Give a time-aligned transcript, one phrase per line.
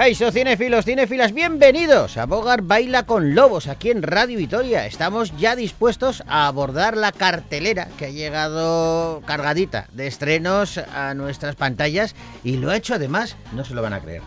[0.00, 4.86] Caixo, cinefilos, cinefilas, bienvenidos a Bogar Baila con Lobos aquí en Radio Vitoria.
[4.86, 11.54] Estamos ya dispuestos a abordar la cartelera que ha llegado cargadita de estrenos a nuestras
[11.54, 14.22] pantallas y lo ha hecho además, no se lo van a creer,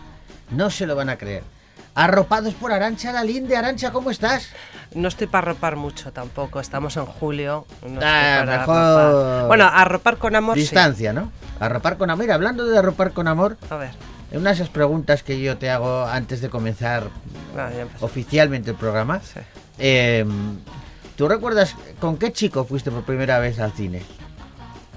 [0.52, 1.42] no se lo van a creer.
[1.96, 3.56] Arropados por Arancha Lalinde.
[3.56, 4.50] Arancha, ¿cómo estás?
[4.94, 7.66] No estoy para arropar mucho tampoco, estamos en julio.
[7.82, 9.46] no estoy Ah, para mejor arropar.
[9.48, 10.60] Bueno, arropar con amor sí.
[10.60, 11.32] Distancia, ¿no?
[11.58, 12.22] Arropar con amor.
[12.22, 13.90] Mira, hablando de arropar con amor, A ver,
[14.36, 17.04] una de esas preguntas que yo te hago antes de comenzar
[17.56, 17.70] ah,
[18.00, 19.20] oficialmente el programa.
[19.20, 19.40] Sí.
[19.78, 20.24] Eh,
[21.16, 24.02] ¿Tú recuerdas con qué chico fuiste por primera vez al cine?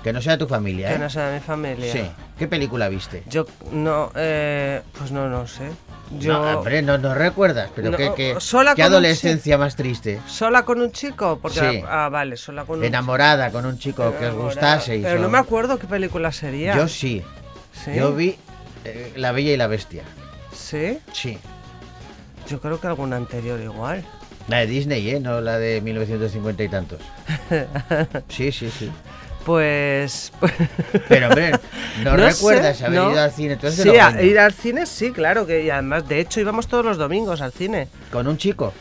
[0.03, 0.99] Que no sea tu familia, Que ¿eh?
[0.99, 1.91] no sea de mi familia.
[1.91, 2.01] Sí.
[2.39, 3.23] ¿Qué película viste?
[3.27, 5.69] Yo no, eh, pues no, no sé.
[6.17, 9.57] Yo No, hombre, no, no recuerdas, pero No, qué, qué- sola qué con un adolescencia
[9.57, 10.21] más triste.
[10.25, 11.83] sola con un chico, porque Sí.
[11.87, 14.17] ah, vale, sola con un Enamorada con un chico chico.
[14.17, 14.45] que os Enamorada.
[14.75, 14.99] gustase.
[15.03, 16.75] Pero no me acuerdo qué película sería.
[16.77, 17.21] Yo sí.
[17.83, 17.91] ¿Sí?
[17.95, 18.37] Yo vi
[18.89, 20.03] eh, La Bella y la Bestia.
[20.53, 21.37] Sí, Sí.
[22.49, 24.03] yo creo que alguna anterior igual.
[24.47, 25.19] La de Disney, ¿eh?
[25.19, 26.99] No la de 1950 y tantos.
[28.29, 28.89] Sí, sí, sí.
[29.45, 30.51] Pues, pues
[31.07, 31.51] Pero, hombre,
[32.03, 33.11] ¿no, No recuerdas sé, haber no.
[33.11, 33.57] ido al cine?
[33.71, 36.97] Sí, a- ir al cine sí, claro que y además de hecho íbamos todos los
[36.97, 37.87] domingos al cine.
[38.11, 38.73] ¿Con un chico?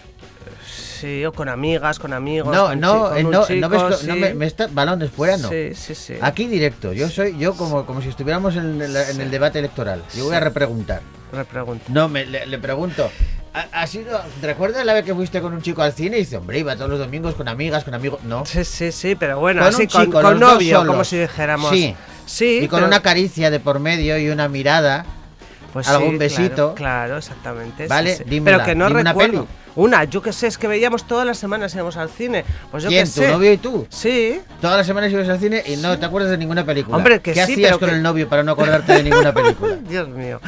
[1.00, 2.54] Sí, o con amigas, con amigos.
[2.54, 4.06] No, con no, chi- con eh, un no, chico, no, ves, co- sí.
[4.06, 5.48] no me, me está, balones fuera, no.
[5.48, 6.14] Sí, sí, sí.
[6.20, 10.02] Aquí directo, yo soy, yo como, como si estuviéramos en el, en el debate electoral.
[10.14, 11.00] Yo voy a repreguntar.
[11.32, 11.84] Repregunto.
[11.88, 13.10] No, me, le, le pregunto.
[13.52, 16.16] ¿ha, ha sido, ¿Recuerdas la vez que fuiste con un chico al cine?
[16.16, 18.20] Y dice, hombre, iba todos los domingos con amigas, con amigos.
[18.24, 18.44] No.
[18.46, 21.04] Sí, sí, sí, pero bueno, Con así un con, chico, con los dos novio, como
[21.04, 21.70] si dijéramos.
[21.70, 21.94] Sí.
[22.26, 25.04] Sí, y con pero- una caricia de por medio y una mirada.
[25.72, 26.54] pues algún sí, besito.
[26.54, 27.84] Claro, claro, exactamente.
[27.84, 28.24] sí, Vale, sí.
[28.26, 29.44] dímela, Pero que no dime una recuerdo.
[29.44, 29.46] peli.
[29.76, 32.44] Una, yo que sé, es que veíamos todas las semanas íbamos al cine.
[32.70, 33.04] Pues yo ¿Quién?
[33.04, 33.28] que ¿Tu sé.
[33.30, 33.86] novio y tú?
[33.90, 34.40] Sí.
[34.60, 36.96] Todas las semanas ibas al cine y no te acuerdas de ninguna película.
[36.96, 39.32] Hombre, que ¿Qué sí, hacías pero con que- el novio para no acordarte de ninguna
[39.34, 39.76] película?
[39.88, 40.40] Dios mío.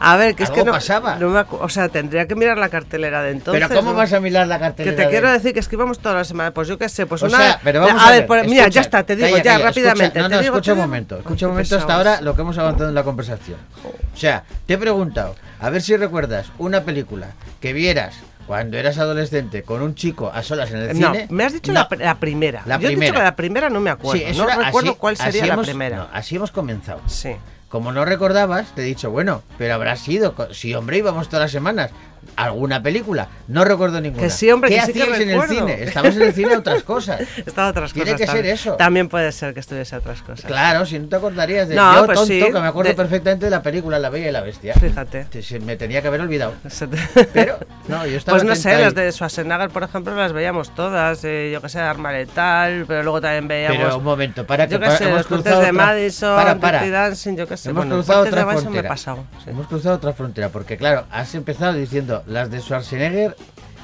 [0.00, 0.72] A ver, que es que no.
[0.72, 1.14] pasaba.
[1.16, 3.62] no me o sea, tendría que mirar la cartelera de entonces.
[3.68, 3.96] pero ¿cómo ¿no?
[3.98, 4.96] vas a mirar la Que cartelera?
[4.96, 6.52] te de- quiero decir que es que íbamos todas las semanas.
[6.52, 7.36] Pues yo qué sé, pues O una.
[7.38, 9.64] sea, pero vamos a, a, ver, por- mira, ya está, te digo calla, ya calla,
[9.66, 10.04] rápidamente.
[10.06, 12.20] escucha, no, te no, digo, escucha te un momento, escucha qué un momento hasta ahora
[12.20, 13.58] lo que hemos avanzado en la conversación.
[13.84, 17.28] O sea, te he preguntado, a ver si recuerdas una película
[17.60, 18.16] que vieras
[18.52, 21.26] cuando eras adolescente con un chico a solas en el No, cine.
[21.30, 21.80] me has dicho No.
[21.80, 22.62] la, pr- la primera.
[22.66, 24.20] La yo he dicho que la primera no me acuerdo.
[24.28, 25.96] Sí, no era recuerdo así- cuál sería la hemos- primera.
[25.96, 27.00] no, así hemos comenzado.
[27.06, 27.30] Sí.
[27.70, 30.34] Como no recordabas, te he dicho, bueno, pero habrá sido.
[30.52, 31.92] Sí, hombre, íbamos todas las semanas.
[32.36, 33.28] ¿Alguna película?
[33.48, 34.22] No recuerdo ninguna.
[34.22, 35.82] Que sí, hombre, ¿Qué que sí que hacías en el cine?
[35.82, 37.20] Estabas en el cine a otras cosas.
[37.36, 38.20] Estaba otras Tiene cosas.
[38.20, 38.54] que ser también.
[38.54, 38.72] eso.
[38.76, 40.46] También puede ser que estuviese otras cosas.
[40.46, 42.96] Claro, si no te acordarías de No, yo, pues tonto, sí, que me acuerdo de-
[42.96, 44.74] perfectamente de la película La Bella y la Bestia.
[44.74, 45.26] Fíjate.
[45.60, 46.54] Me tenía que haber olvidado.
[47.34, 51.22] Pero, no, yo estaba Pues no sé, las de Schwarzenegger, por ejemplo, las veíamos todas.
[51.24, 53.76] eh, yo que sé, Arma Letal, pero luego también veíamos.
[53.78, 56.58] Pero un momento, para que yo que para- sé, hemos los cruzado de otra- Madison,
[56.60, 57.70] Para, Dancing, yo que sé.
[57.70, 58.88] Hemos bueno, cruzado otra Madison me he frontera.
[58.88, 59.24] pasado.
[59.44, 59.50] sí.
[59.50, 63.36] Hemos cruzado otra frontera, porque claro, has empezado diciendo las de Schwarzenegger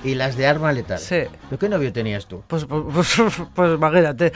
[0.05, 0.99] y las de Arma Letal.
[0.99, 1.23] Sí.
[1.49, 2.43] ¿Pero qué novio tenías tú?
[2.47, 4.33] Pues, pues, pues, pues imagínate.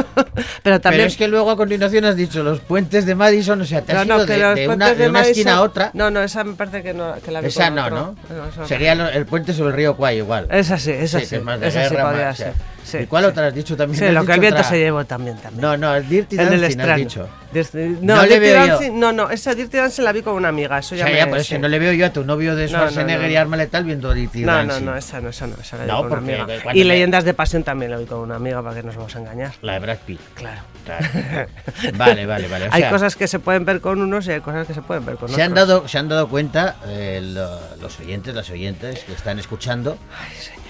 [0.62, 1.00] pero también.
[1.00, 3.92] Pero es que luego a continuación has dicho los puentes de Madison, o sea, te
[3.92, 5.90] has no, ido no, que de, de una, de una esquina a otra.
[5.94, 8.16] No, no, esa me parece que, no, que la vi Esa no, otro.
[8.28, 8.48] ¿no?
[8.48, 10.48] esa Sería el puente sobre el río Kwai igual.
[10.50, 11.26] Esa sí, esa sí.
[11.26, 12.52] que es más de esa sí guerra, podría más, o sea.
[12.86, 13.30] Sí, ¿Y cuál sí.
[13.30, 13.98] otra has dicho también?
[13.98, 15.36] Sí, lo que el viento otra- se llevó también.
[15.38, 15.60] también.
[15.60, 16.96] No, no, el Dirty el del Dancing has estreno.
[16.96, 17.28] dicho.
[17.52, 18.54] Dirty- No No, le yo.
[18.54, 20.78] Dancing, no, no, esa Dirty Dancing la vi con una amiga.
[20.78, 21.48] Eso O ya sea, me, ya, sí.
[21.54, 23.28] que no le veo yo a tu novio de No, no, Schwarzenegger no.
[23.32, 24.84] y Arma Letal viendo Dirty No, no, Dancing.
[24.86, 26.46] no, esa no, esa no, esa la vi No, con una amiga.
[26.74, 29.16] Y me- Leyendas de Pasión también la vi con una amiga para que nos vamos
[29.16, 29.52] a engañar.
[29.62, 30.20] La de Brad Pitt.
[30.34, 30.60] Claro.
[30.84, 31.04] Claro.
[31.96, 32.68] Vale, vale, vale.
[32.68, 34.82] O hay sea, cosas que se pueden ver con unos y hay cosas que se
[34.82, 35.68] pueden ver con se han otros.
[35.68, 39.98] dado, se han dado cuenta eh, lo- los oyentes, las oyentes que están escuchando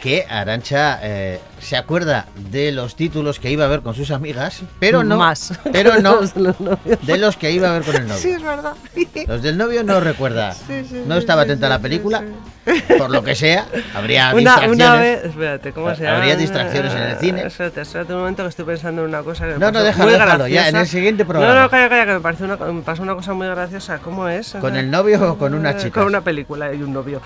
[0.02, 4.62] que Arancha eh, se acuerda de los títulos que iba a ver con sus amigas,
[4.78, 5.52] pero no, Más.
[5.72, 6.98] pero no Los de los novios.
[7.06, 8.20] de los que iba a ver con el novio.
[8.20, 8.74] Sí, es verdad.
[9.26, 12.22] Los del novio no recuerda, Sí, sí, no estaba atenta a la película,
[12.98, 14.76] por lo que sea, habría Una, distracciones.
[14.76, 16.16] una vez, espérate, ¿cómo se llama?
[16.18, 17.46] Habría distracciones en el cine.
[17.46, 20.12] Espérate, espérate un momento que estoy pensando en una cosa que No, no, déjalo, muy
[20.18, 21.54] déjalo, ya, en el siguiente programa.
[21.54, 23.98] No, no, calla, calla, que me, pareció una, me pasó una cosa muy graciosa.
[23.98, 24.54] ¿Cómo es?
[24.60, 26.00] ¿Con el novio o con una Eh, chica?
[26.00, 27.22] Con una película y un novio.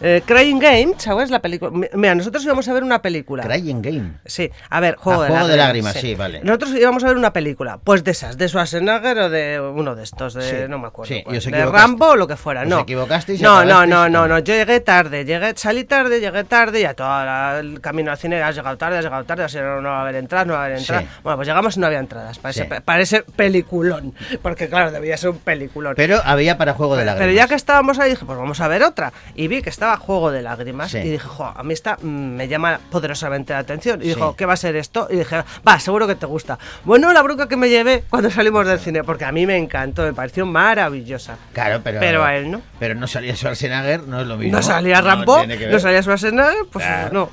[0.00, 1.30] eh, Crying Game, ¿sabes?
[1.30, 1.70] La película.
[1.72, 3.25] Mi- Mira, nosotros íbamos a ver una película.
[3.26, 4.12] Crying Game.
[4.24, 6.40] Sí, a ver, Juego, Ah, de, Juego de lágrimas, Lágrimas, sí, vale.
[6.44, 10.04] Nosotros íbamos a ver una película, pues de esas, de Schwarzenegger o de uno de
[10.04, 11.12] estos, de, Sí, no me acuerdo.
[11.14, 11.66] sí, cuál, de.
[11.66, 12.80] Rambo o lo que fuera, Os no.
[12.80, 16.84] equivocasteis No, no, no, no, no, yo llegué tarde, llegué, salí tarde, llegué tarde y
[16.84, 19.88] a todo el camino al cine has llegado tarde, has llegado tarde, así no, no
[19.90, 21.04] va a haber entradas, no va a haber entradas.
[21.04, 21.10] Sí.
[21.22, 22.60] Bueno, pues llegamos y no había entradas, para, Sí.
[22.62, 25.94] ese, para ese peliculón, porque claro, debía ser un peliculón.
[25.96, 27.26] Pero había para Juego de Lágrimas.
[27.26, 29.12] Pero ya que estábamos ahí, dije, pues vamos a ver otra.
[29.34, 30.90] Y vi que estaba Juego de Lágrimas.
[30.90, 30.98] Sí.
[30.98, 33.15] Y dije, jo, mí esta mm, me llama poderosamente
[33.52, 34.00] la atención.
[34.00, 34.08] Y Sí.
[34.14, 35.08] dijo, ¿qué va a ser esto?
[35.10, 36.58] Y dije, va, seguro que te gusta.
[36.84, 40.02] Bueno, la bronca que me llevé cuando salimos del cine, porque a mí me encantó,
[40.02, 41.36] me pareció maravillosa.
[41.52, 42.00] Claro, pero.
[42.00, 42.62] Pero a él no.
[42.78, 44.56] Pero no salía Schwarzenegger, no es lo mismo.
[44.56, 47.10] No salía Rambo, no, salía Schwarzenegger, pues Claro.
[47.12, 47.30] no.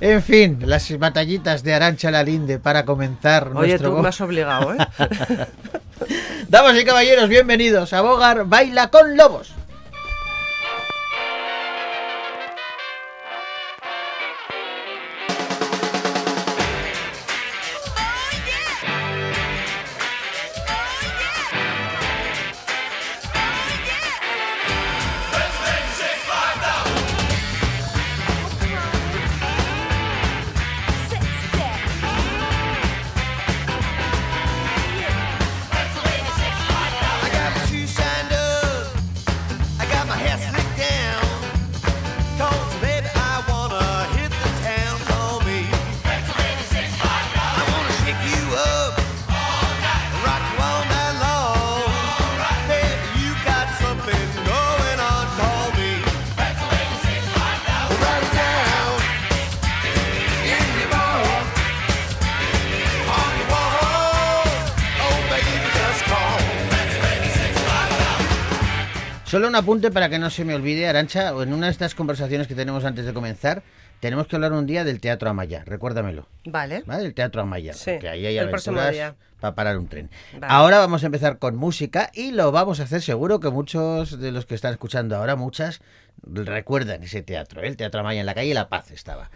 [0.00, 3.90] En fin, las batallitas de Arancha Lalinde para comenzar Oye, nuestro.
[3.90, 4.78] tú me has obligado, ¿eh?
[6.48, 9.52] Damas y caballeros, bienvenidos a Bogar Baila con Lobos.
[69.28, 72.46] Solo un apunte para que no se me olvide, Arancha, en una de estas conversaciones
[72.46, 73.62] que tenemos antes de comenzar,
[74.00, 76.26] tenemos que hablar un día del Teatro Amaya, recuérdamelo.
[76.46, 76.82] Vale.
[76.86, 77.04] ¿Vale?
[77.04, 79.16] El Teatro Amaya, Sí, porque ahí hay el próximo aventuras día.
[79.38, 80.08] para parar un tren.
[80.32, 80.46] Vale.
[80.48, 84.32] Ahora vamos a empezar con música y lo vamos a hacer seguro que muchos de
[84.32, 85.82] los que están escuchando ahora, muchas,
[86.22, 87.66] recuerdan ese teatro, ¿eh?
[87.68, 89.30] el Teatro Amaya en la calle La Paz estaba.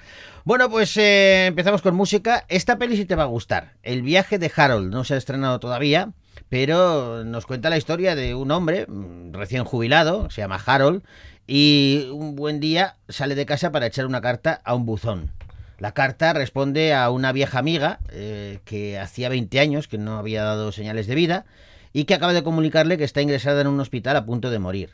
[0.44, 2.46] Bueno, pues eh, empezamos con música.
[2.48, 3.74] Esta peli sí te va a gustar.
[3.82, 6.12] El viaje de Harold no se ha estrenado todavía,
[6.52, 11.02] pero nos cuenta la historia de un hombre mm, recién jubilado, se llama Harold,
[11.46, 15.30] y un buen día sale de casa para echar una carta a un buzón.
[15.78, 20.44] La carta responde a una vieja amiga eh, que hacía 20 años que no había
[20.44, 21.46] dado señales de vida
[21.94, 24.90] y que acaba de comunicarle que está ingresada en un hospital a punto de morir.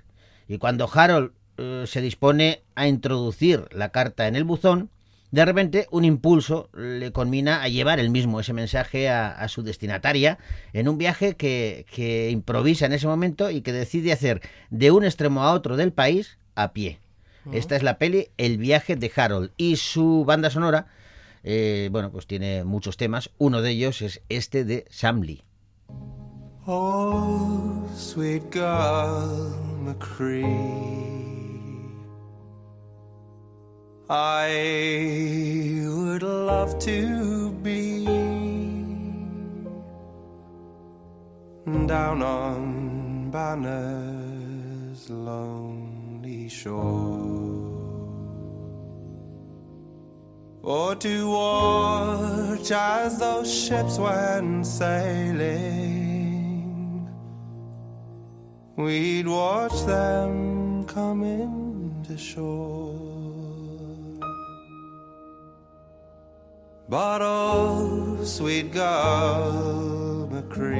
[0.46, 4.90] Y cuando Harold eh, se dispone a introducir la carta en el buzón,
[5.30, 9.62] de repente un impulso le conmina a llevar el mismo ese mensaje a, a su
[9.62, 10.38] destinataria
[10.72, 14.40] en un viaje que, que improvisa en ese momento y que decide hacer
[14.70, 16.98] de un extremo a otro del país a pie.
[17.52, 20.88] Esta es la peli El viaje de Harold y su banda sonora,
[21.44, 23.30] eh, bueno, pues tiene muchos temas.
[23.38, 25.42] Uno de ellos es este de Sam Lee.
[26.66, 31.27] Oh, sweet girl McCree,
[34.10, 38.06] I would love to be
[41.86, 47.18] down on Banner's lonely shore.
[50.62, 55.68] Or to watch as those ships went sailing.
[58.74, 63.07] We'd watch them come into shore.
[66.90, 70.78] But oh, sweet girl McCree,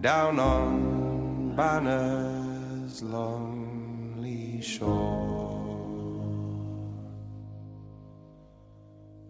[0.00, 5.28] down on Banner's lonely shore.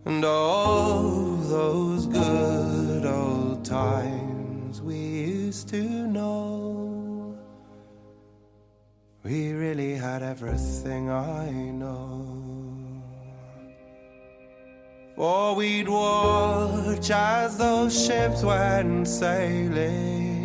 [0.05, 6.78] And all those good old times we used to know.
[9.25, 12.39] We really had everything I know.
[15.17, 20.39] For we'd watch as those ships went sailing.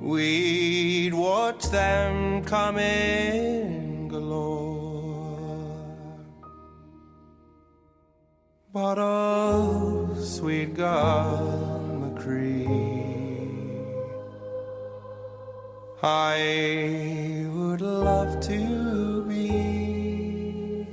[0.00, 5.28] We'd watch them come in galore.
[8.72, 12.87] But oh, sweet girl McCree,
[16.08, 20.86] I would love to be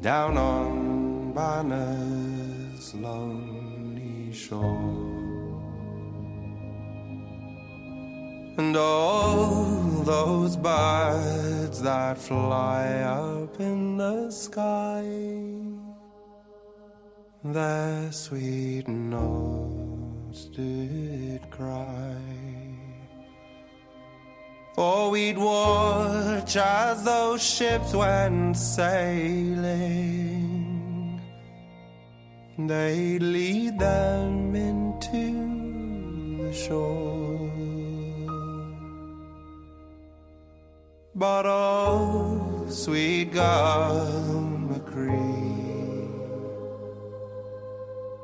[0.00, 5.00] down on Banner's lonely shore.
[8.58, 9.64] And all
[10.14, 15.04] those birds that fly up in the sky,
[17.42, 22.31] their sweet notes did cry.
[24.74, 30.02] For we'd watch as those ships went sailing.
[32.58, 37.50] They'd lead them into the shore.
[41.14, 43.32] But oh, sweet
[44.70, 45.12] McCree,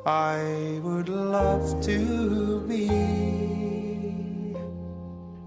[0.07, 3.67] I would love to be.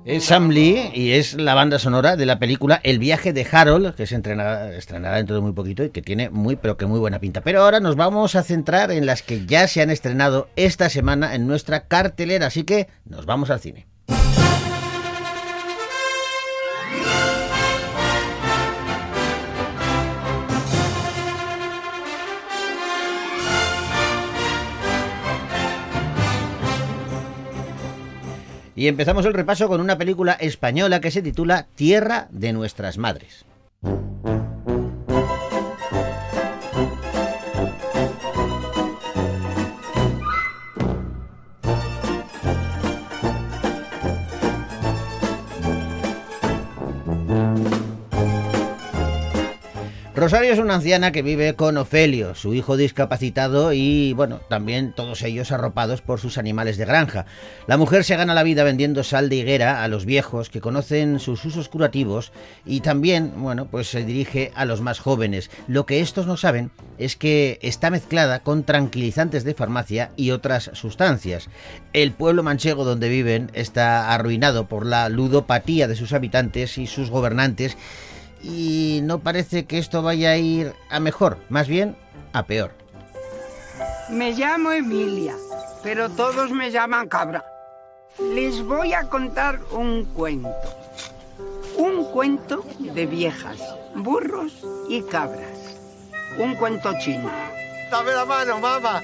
[0.03, 3.93] Es Sam Lee y es la banda sonora de la película El viaje de Harold,
[3.93, 7.19] que se estrenará, dentro de muy poquito y que tiene muy, pero que muy buena
[7.19, 7.41] pinta.
[7.41, 11.35] Pero ahora nos vamos a centrar en las que ya se han estrenado esta semana
[11.35, 13.90] en nuestra cartelera, así que nos vamos al cine.
[28.81, 33.45] Y empezamos el repaso con una película española que se titula Tierra de nuestras madres.
[50.21, 55.23] Rosario es una anciana que vive con Ofelio, su hijo discapacitado y, bueno, también todos
[55.23, 57.25] ellos arropados por sus animales de granja.
[57.65, 61.19] La mujer se gana la vida vendiendo sal de higuera a los viejos que conocen
[61.19, 62.33] sus usos curativos
[62.67, 65.49] y también, bueno, pues se dirige a los más jóvenes.
[65.67, 70.69] Lo que estos no saben es que está mezclada con tranquilizantes de farmacia y otras
[70.73, 71.49] sustancias.
[71.93, 77.09] El pueblo manchego donde viven está arruinado por la ludopatía de sus habitantes y sus
[77.09, 77.75] gobernantes
[78.43, 81.95] y no parece que esto vaya a ir a mejor, más bien
[82.33, 82.71] a peor.
[84.09, 85.35] Me llamo Emilia,
[85.83, 87.45] pero todos me llaman cabra.
[88.19, 90.49] Les voy a contar un cuento.
[91.77, 93.57] Un cuento de viejas,
[93.95, 94.53] burros
[94.89, 95.77] y cabras.
[96.37, 97.29] Un cuento chino.
[97.89, 99.01] Dame la mano, mamá.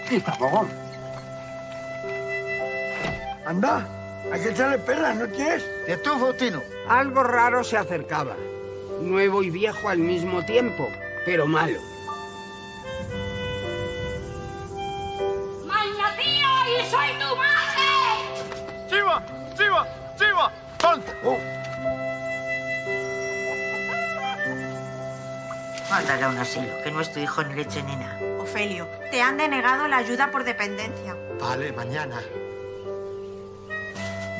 [3.45, 3.87] Anda,
[4.31, 5.63] hay que echarle perras, ¿no quieres?
[5.87, 6.61] ¿Y tú, Faustino?
[6.89, 8.35] Algo raro se acercaba.
[9.01, 10.89] Nuevo y viejo al mismo tiempo,
[11.25, 11.79] pero malo.
[15.65, 18.89] ¡Malnacido y soy tu madre!
[18.89, 19.23] ¡Chiva!
[19.55, 19.87] ¡Chiva!
[20.17, 20.51] ¡Chiva!
[20.77, 21.11] ¡Tonto!
[25.89, 28.19] Mándale a un asilo, que no es tu hijo ni leche ni nada.
[28.41, 31.15] Ofelio, te han denegado la ayuda por dependencia.
[31.39, 32.21] Vale, mañana.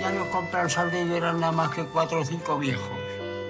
[0.02, 3.07] Ya no compran sardilleras nada más que cuatro o cinco viejos.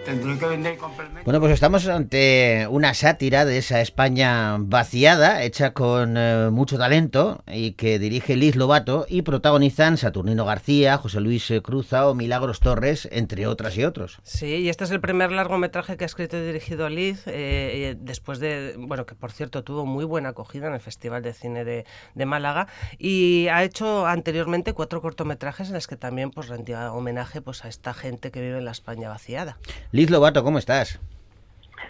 [0.08, 1.26] Tendré que vender complementos.
[1.26, 7.44] Bueno, pues estamos ante una sátira de esa España vaciada, hecha con eh, mucho talento
[7.46, 12.62] y que dirige Liz Lobato y protagonizan Saturnino García, José Luis eh, Cruza o Milagros
[12.62, 14.20] Torres, entre otras y otros.
[14.24, 18.40] Sí, y este es el primer largometraje que ha escrito y dirigido Liz, eh, después
[18.40, 21.86] de, bueno, que por cierto tuvo muy buena acogida en el Festival de Cine de,
[22.16, 27.42] de Málaga, y ha hecho anteriormente cuatro cortometrajes en los que también pues rendía homenaje
[27.42, 29.58] pues a esta gente que vive en la España vaciada.
[29.98, 31.00] Liz Lobato, ¿cómo estás?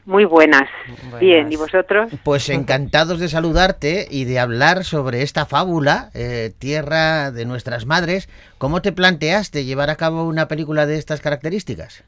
[0.06, 0.70] Muy buenas.
[0.88, 1.20] Buenas.
[1.20, 2.10] Bien, ¿y vosotros?
[2.24, 8.30] Pues encantados de saludarte y de hablar sobre esta fábula, eh, Tierra de nuestras madres.
[8.60, 12.06] ¿Cómo te planteaste llevar a cabo una película de estas características?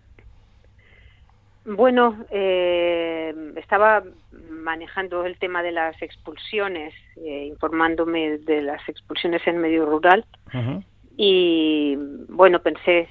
[1.65, 4.01] Bueno, eh, estaba
[4.49, 10.23] manejando el tema de las expulsiones, eh, informándome de las expulsiones en medio rural
[11.17, 11.97] y
[12.29, 13.09] bueno, pensé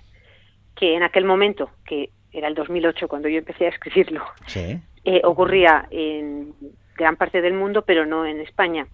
[0.75, 4.81] que en aquel momento, que era el 2008 cuando yo empecé a escribirlo, Sí.
[5.05, 6.53] eh, ocurría en
[6.97, 8.87] gran parte del mundo, pero no en España.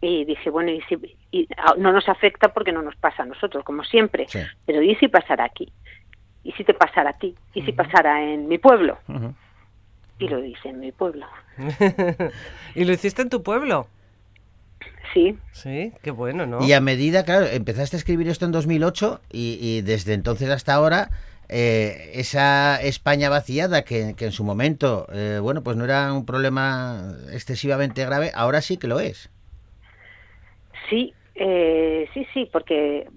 [0.00, 0.96] Y dije, bueno, y si,
[1.30, 4.40] y a- no nos afecta porque no nos pasa a nosotros, como siempre, Sí.
[4.66, 5.72] pero ¿y si pasara aquí?
[6.42, 7.36] ¿Y si te pasara a ti?
[7.54, 8.98] ¿Y si pasara en mi pueblo?
[10.18, 11.26] Y lo hice en mi pueblo.
[12.74, 13.86] ¿Y lo hiciste en tu pueblo?
[15.14, 16.64] Sí, Sí, qué bueno, ¿no?
[16.66, 20.74] Y a medida, claro, empezaste a escribir esto en 2008 y, y desde entonces hasta
[20.74, 21.10] ahora,
[21.48, 26.26] eh, esa España vaciada que, que en su momento, eh, bueno, pues no era un
[26.26, 29.30] problema excesivamente grave, ahora sí que lo es.
[30.88, 33.08] sí, eh, sí, sí, porque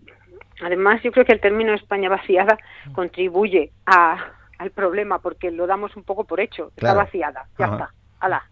[0.62, 2.58] además yo creo que el término España vaciada
[2.94, 4.18] contribuye a,
[4.58, 6.72] al problema porque lo damos un poco por hecho.
[6.76, 7.02] Claro.
[7.02, 7.76] Está vaciada, ya Ajá.
[7.76, 7.94] está.
[8.20, 8.44] Ala,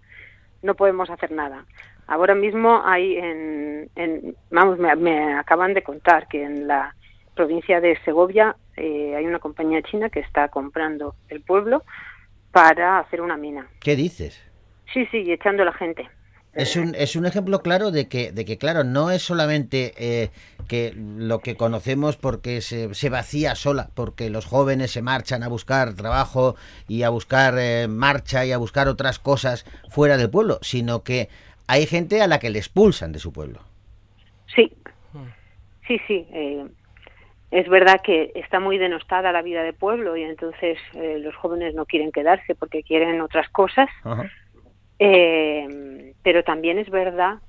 [0.62, 1.66] no podemos hacer nada.
[2.08, 6.96] Ahora mismo hay en, en- vamos, me, me acaban de contar que en la
[7.36, 11.84] provincia de Segovia eh, hay una compañía china que está comprando el pueblo
[12.52, 13.68] para hacer una mina.
[13.80, 14.42] ¿Qué dices?
[14.94, 16.08] Sí, sí, y echando a la gente.
[16.54, 20.30] Es un, es un ejemplo claro de que, de que, claro, no es solamente eh,
[20.68, 25.48] que lo que conocemos porque se, se vacía sola, porque los jóvenes se marchan a
[25.48, 26.56] buscar trabajo
[26.88, 31.28] y a buscar eh, marcha y a buscar otras cosas fuera del pueblo, sino que
[31.66, 33.62] hay gente a la que le expulsan de su pueblo.
[34.54, 34.72] Sí,
[35.88, 36.28] sí, sí.
[36.32, 36.68] eh,
[37.54, 41.76] es verdad que está muy denostada la vida de pueblo y entonces eh, los jóvenes
[41.76, 43.90] no quieren quedarse porque quieren otras cosas.
[44.04, 44.30] Ajá.
[44.98, 47.40] Eh, pero también es verdad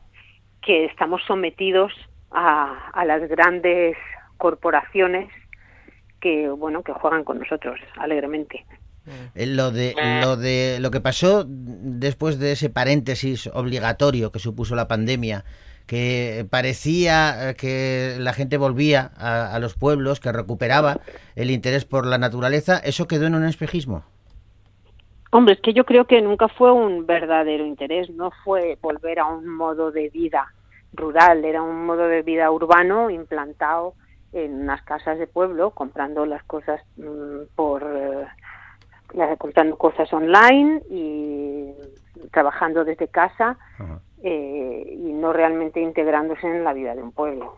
[0.60, 1.92] que estamos sometidos
[2.30, 3.96] a, a las grandes
[4.36, 5.30] corporaciones
[6.20, 8.66] que bueno que juegan con nosotros alegremente.
[9.34, 14.74] Eh, Lo de, lo de lo que pasó después de ese paréntesis obligatorio que supuso
[14.74, 15.44] la pandemia,
[15.86, 21.00] que parecía eh, que la gente volvía a, a los pueblos, que recuperaba
[21.36, 24.04] el interés por la naturaleza, ¿eso quedó en un espejismo?
[25.30, 29.26] Hombre, es que yo creo que nunca fue un verdadero interés, no fue volver a
[29.26, 30.46] un modo de vida
[30.92, 33.94] rural, era un modo de vida urbano implantado
[34.32, 38.26] en unas casas de pueblo, comprando las cosas mm, por eh,
[39.38, 41.72] comprando cosas online y
[42.32, 43.56] trabajando desde casa.
[44.24, 47.54] Eh, y no realmente integrándose en la vida de un pueblo.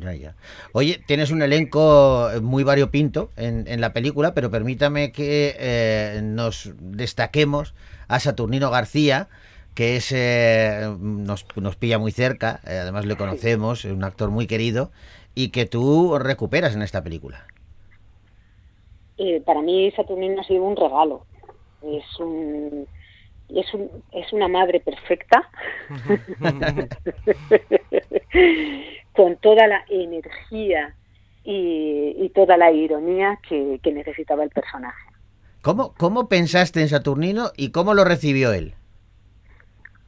[0.00, 0.34] Ya, ya.
[0.72, 6.72] Oye, tienes un elenco muy variopinto en, en la película, pero permítame que eh, nos
[6.80, 7.74] destaquemos
[8.08, 9.28] a Saturnino García,
[9.74, 14.30] que es eh, nos, nos pilla muy cerca, eh, además le conocemos, es un actor
[14.30, 14.90] muy querido,
[15.34, 17.46] y que tú recuperas en esta película.
[19.18, 21.24] Eh, para mí Saturnino ha sido un regalo.
[21.82, 22.86] Es un
[23.56, 25.48] es un es una madre perfecta
[29.14, 30.94] con toda la energía
[31.44, 35.08] y, y toda la ironía que, que necesitaba el personaje.
[35.60, 38.74] ¿Cómo, ¿Cómo pensaste en Saturnino y cómo lo recibió él?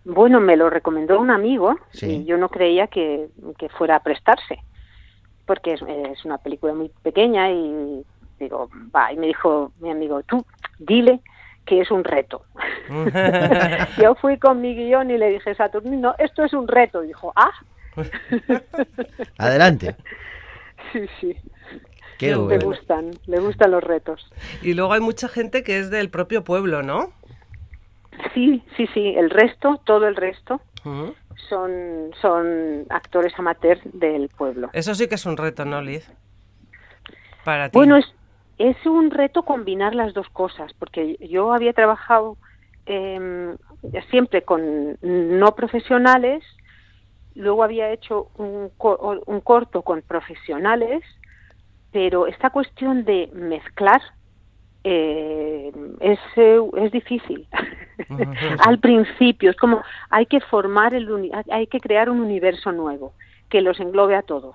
[0.04, 2.06] Bueno, me lo recomendó un amigo Sí.
[2.06, 4.58] y yo no creía que, que fuera a prestarse,
[5.46, 8.04] porque es, es una película muy pequeña y
[8.38, 10.44] digo, va, y me dijo mi amigo, tú
[10.78, 11.20] dile
[11.66, 12.44] que es un reto.
[14.02, 17.02] yo fui con mi guion y le dije, Saturnino, esto es un reto.
[17.04, 17.52] Y dijo, ah,
[19.38, 19.96] Adelante.
[20.92, 21.36] sí, sí,
[22.18, 22.64] Qué le bueno.
[22.66, 24.30] gustan, le gustan los retos.
[24.62, 27.12] Y luego hay mucha gente que es del propio pueblo, ¿no?
[28.32, 30.60] Sí, sí, sí, el resto, todo el resto,
[31.48, 34.70] son, son actores amateurs del pueblo.
[34.72, 36.08] Eso sí que es un reto, ¿no, Liz?
[37.44, 37.72] Para ti.
[37.76, 38.06] Bueno, es,
[38.58, 42.36] es un reto combinar las dos cosas, porque yo había trabajado
[42.86, 43.56] em,
[44.10, 46.44] siempre con no profesionales,
[47.34, 48.70] luego había hecho un,
[49.26, 51.02] un corto con profesionales,
[51.90, 54.00] pero esta cuestión de mezclar
[54.84, 57.46] eh, es, eh, es difícil.
[58.66, 63.14] Al principio, es como hay que formar el uni- hay que crear un universo nuevo
[63.48, 64.54] que los englobe a todos.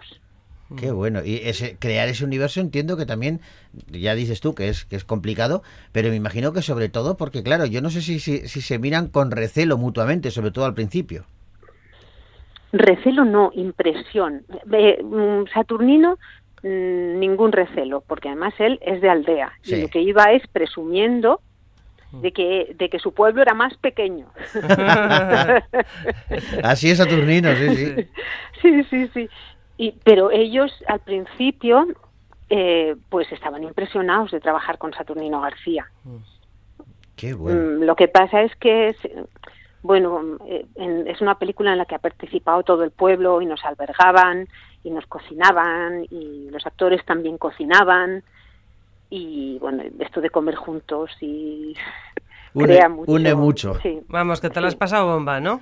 [0.77, 1.25] Qué bueno.
[1.25, 3.41] Y ese, crear ese universo entiendo que también,
[3.87, 7.41] ya dices tú que es, que es complicado, pero me imagino que sobre todo porque,
[7.41, 10.75] claro, yo no sé si, si, si se miran con recelo mutuamente, sobre todo al
[10.75, 11.25] principio.
[12.71, 14.43] Recelo no, impresión.
[14.71, 16.19] Eh, mm, Saturnino,
[16.61, 19.75] mm, ningún recelo, porque además él es de aldea Sí.
[19.75, 21.41] y lo que iba es presumiendo
[22.11, 24.27] de que, de que su pueblo era más pequeño.
[26.63, 28.07] Así es Saturnino, sí, sí.
[28.61, 29.29] sí, sí, sí.
[29.81, 31.87] Y, pero ellos al principio
[32.49, 35.87] eh, pues estaban impresionados de trabajar con Saturnino García.
[37.15, 37.79] Qué bueno.
[37.79, 38.97] Mm, Lo que pasa es que, es,
[39.81, 43.45] bueno, eh, en- es una película en la que ha participado todo el pueblo y
[43.45, 44.49] nos albergaban
[44.83, 48.21] y nos cocinaban y los actores también cocinaban
[49.09, 51.73] y bueno, esto de comer juntos y
[52.53, 53.11] Une- crea mucho.
[53.13, 53.75] une mucho.
[53.81, 55.61] Sí, Vamos, que te lo has pasado bomba, ¿no?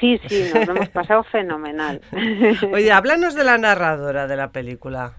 [0.00, 2.00] Sí, sí, nos lo hemos pasado fenomenal.
[2.72, 5.14] Oye, háblanos de la narradora de la película.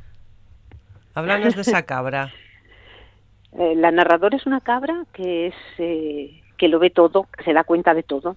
[1.16, 2.32] Háblanos de esa cabra.
[3.58, 7.54] Eh, la narradora es una cabra que es eh, que lo ve todo, que se
[7.54, 8.36] da cuenta de todo,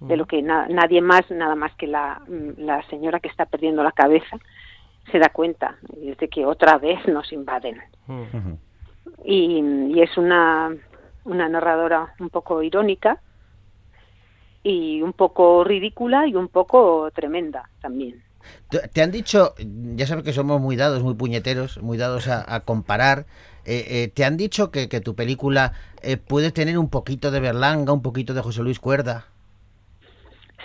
[0.00, 3.46] de lo que na- nadie más, nada más que la, mm, la señora que está
[3.46, 4.36] perdiendo la cabeza,
[5.10, 7.80] se da cuenta y es de que otra vez nos invaden.
[9.24, 9.60] Y,
[9.94, 10.74] y es una,
[11.24, 13.18] una narradora un poco irónica
[14.64, 18.24] y un poco ridícula y un poco tremenda también.
[18.92, 19.54] Te- han dicho,
[19.96, 23.26] ya sabes que somos muy dados, muy puñeteros, muy dados a, a comparar.
[23.66, 25.72] eh, eh, te han dicho que, que tu película
[26.02, 29.26] eh, puede tener un poquito de Berlanga, un poquito de José Luis Cuerda.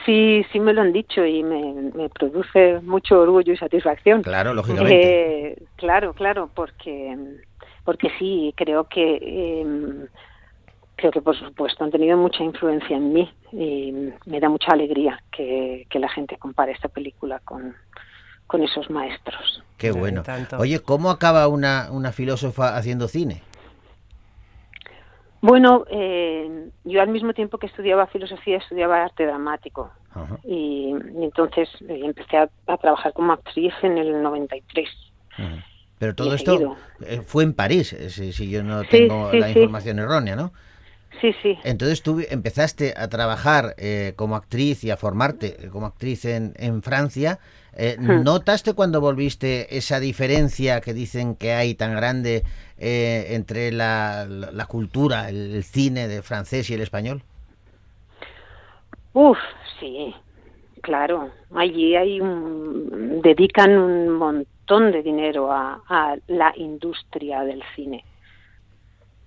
[0.06, 4.22] Sí, sí me lo han dicho y me, me produce mucho orgullo y satisfacción.
[4.22, 5.08] Claro, lógicamente.
[5.08, 7.16] Eh, claro, claro, porque
[7.84, 9.66] porque sí, creo que eh,
[11.00, 15.22] creo que por supuesto han tenido mucha influencia en mí y me da mucha alegría
[15.32, 17.76] que, que la gente compare esta película con,
[18.48, 19.64] con esos maestros.
[19.78, 20.24] Qué bueno.
[20.58, 23.42] Oye, ¿cómo acaba una, una filósofa haciendo cine?
[25.42, 30.38] Bueno, eh, yo al mismo tiempo que estudiaba filosofía estudiaba arte dramático Ajá.
[30.44, 34.90] Y, y entonces eh, empecé a, a trabajar como actriz en el 93.
[35.38, 35.48] Ujú.
[36.00, 36.76] Pero todo esto seguido.
[37.02, 39.60] eh, fue en París, eh, si, si yo no tengo sí, la sí.
[39.60, 40.52] información errónea, ¿no?
[41.22, 41.58] Sí, sí.
[41.64, 46.54] Entonces tú empezaste a trabajar eh, como actriz y a formarte eh, como actriz en,
[46.58, 47.40] en Francia.
[47.76, 48.24] Eh, Hmm.
[48.24, 52.44] ¿Notaste cuando volviste esa diferencia que dicen que hay tan grande
[52.78, 57.22] eh, entre la, la- la cultura, el, el cine de francés y el español?
[59.14, 59.38] Uf,
[59.80, 60.14] sí,
[60.82, 61.32] claro.
[61.56, 68.04] Allí hay un, dedican un montón de dinero a, a la industria del cine.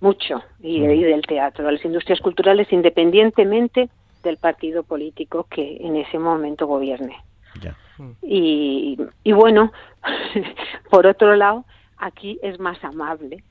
[0.03, 0.43] Mucho.
[0.61, 3.89] Y, y del teatro, a las industrias culturales, independientemente
[4.21, 7.15] del partido político que en ese momento gobierne.
[7.61, 7.75] Ya.
[8.21, 9.71] Y, y bueno,
[10.89, 11.63] por otro lado,
[11.97, 13.43] aquí es más amable.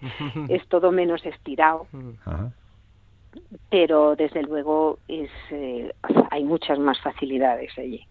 [0.48, 1.86] es todo menos estirado
[2.26, 2.50] Ajá.
[3.70, 5.90] pero desde luego es eh,
[6.30, 8.04] hay muchas más facilidades allí.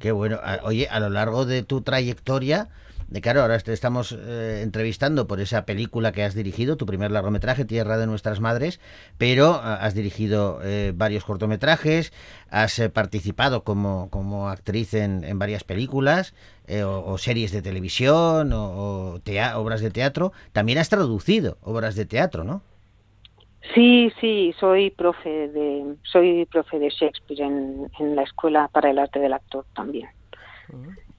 [0.00, 0.38] Qué bueno.
[0.42, 2.68] A- Oye, a lo largo de tu trayectoria,
[3.08, 7.10] de claro, ahora te estamos eh, entrevistando por esa película que has dirigido, tu primer
[7.10, 8.80] largometraje, Tierra de Nuestras Madres,
[9.18, 12.12] pero ah, has dirigido eh, varios cortometrajes,
[12.50, 16.34] has eh, participado como, como actriz en, en varias películas
[16.66, 20.32] eh, o, o series de televisión o, o tea- obras de teatro.
[20.52, 22.62] También has traducido obras de teatro, ¿no?
[23.74, 28.98] Sí, sí, soy profe de soy profe de Shakespeare en, en la escuela para el
[28.98, 30.08] arte del actor también.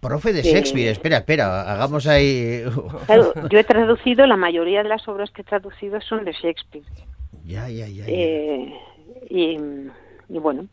[0.07, 0.43] Profe de.
[0.43, 2.63] Shakespeare, espera, espera, hagamos ahí...
[3.05, 6.85] Claro, yo he traducido la mayoría de las obras que he traducido son de Shakespeare
[7.45, 8.05] ya, ya, ya.
[8.05, 8.11] ya.
[8.13, 8.73] Eh,
[9.29, 9.57] y,
[10.29, 10.67] y bueno,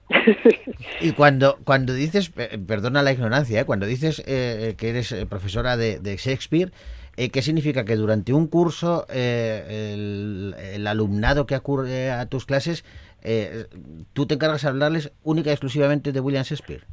[1.01, 3.64] Y cuando, cuando dices, pe- perdona la ignorancia, ¿eh?
[3.64, 6.73] cuando dices eh, que eres eh, profesora de, de Shakespeare,
[7.18, 7.85] eh, ¿qué significa?
[7.85, 12.85] Que durante un curso eh, el, el alumnado que acude a tus clases,
[13.23, 13.66] eh,
[14.14, 16.85] tú te encargas de hablarles única y exclusivamente de William Shakespeare.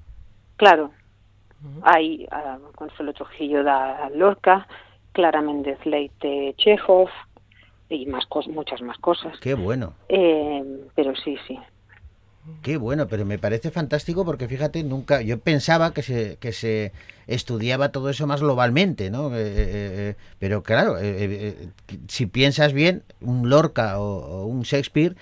[0.57, 0.91] claro,
[1.83, 4.67] hay ah, Consuelo Trujillo da Lorca,
[5.13, 7.09] Clara Méndez Leite Chekhov
[7.89, 9.39] y más cos- muchas más cosas.
[9.39, 9.93] Qué bueno.
[10.09, 10.63] Eh,
[10.95, 11.57] pero sí, sí.
[12.63, 16.93] Qué bueno, pero me parece fantástico porque fíjate, nunca, yo pensaba que se, que se
[17.27, 19.35] estudiaba todo eso más globalmente, ¿no?
[19.35, 21.55] Eh, eh, eh, pero claro, eh, eh,
[21.89, 25.15] eh, si piensas bien, un Lorca o, o un Shakespeare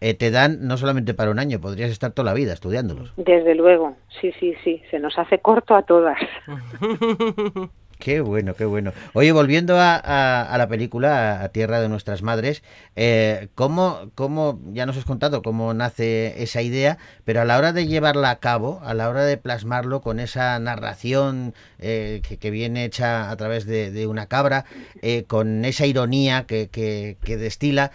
[0.00, 3.12] eh, te dan no solamente para un año, podrías estar toda la vida estudiándolos.
[3.16, 6.18] Desde luego, sí, sí, sí, se nos hace corto a todas.
[7.98, 8.92] Qué bueno, qué bueno.
[9.12, 12.62] Oye, volviendo a, a- a la película, a, a Tierra de Nuestras Madres,
[12.94, 17.72] eh, ¿cómo, ¿cómo, ya nos has contado cómo nace esa idea, pero a la hora
[17.72, 22.50] de llevarla a cabo, a la hora de plasmarlo con esa narración eh, que, que
[22.52, 24.64] viene hecha a través de, de una cabra,
[25.02, 27.90] eh, con esa ironía que, que- que destila,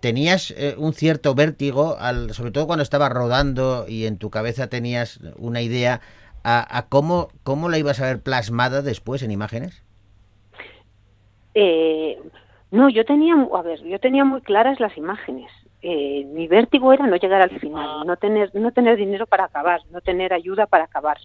[0.00, 4.68] ¿tenías eh, un cierto vértigo, al, sobre todo cuando estabas rodando y en tu cabeza
[4.68, 6.00] tenías una idea
[6.42, 9.82] a, a cómo, cómo la ibas a ver plasmada después en imágenes?
[11.54, 12.18] Eh,
[12.70, 15.50] no, yo tenía, a ver, yo tenía muy claras las imágenes.
[15.82, 19.80] Eh, mi vértigo era no llegar al final, no tener, no tener dinero para acabar,
[19.90, 21.16] no tener ayuda para acabar.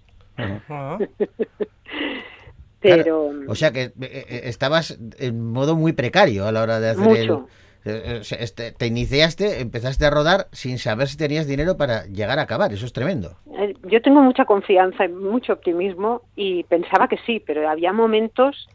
[2.80, 6.90] Pero O sea que eh, eh, estabas en modo muy precario a la hora de
[6.90, 7.20] hacer Mucho.
[7.20, 7.65] el...
[7.86, 11.76] eh, eh, o sea, este, te iniciaste, empezaste a rodar sin saber si tenías dinero
[11.76, 12.72] para llegar a acabar.
[12.72, 13.36] Eso es tremendo.
[13.58, 18.68] eh, yo tengo mucha confianza y mucho optimismo y pensaba que sí, pero había momentos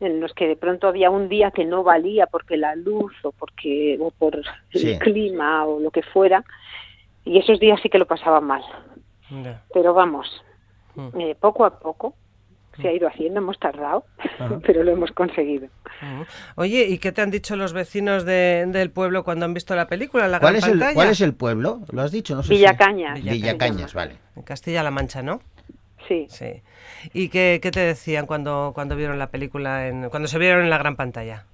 [0.00, 3.32] en los que de pronto había un día que no valía porque la luz o
[3.32, 4.98] porque o por el Sí.
[5.00, 6.44] clima o lo que fuera
[7.24, 8.62] y esos días sí que lo pasaba mal.
[9.74, 10.26] Pero vamos,
[10.94, 11.20] Mm.
[11.20, 12.14] eh, poco a poco
[12.80, 14.04] se ha ido haciendo, hemos tardado,
[14.38, 14.60] Ajá.
[14.64, 15.66] pero lo hemos conseguido.
[16.00, 16.22] Mm.
[16.56, 19.86] Oye, ¿y qué te han dicho los vecinos de- del pueblo cuando han visto la
[19.88, 20.94] película la ¿Cuál gran es, el?
[20.94, 21.80] ¿Cuál es el pueblo?
[21.90, 22.34] ¿Lo has dicho?
[22.36, 23.14] No sé si- Villacañas.
[23.14, 23.42] Villacañas.
[23.42, 24.16] Villacañas, vale.
[24.36, 25.40] En Castilla-La Mancha, ¿no?
[26.06, 26.26] Sí.
[26.28, 26.62] Sí.
[27.12, 30.70] ¿Y qué, qué te decían cuando, cuando vieron la película, en, cuando se vieron en
[30.70, 31.44] la gran pantalla?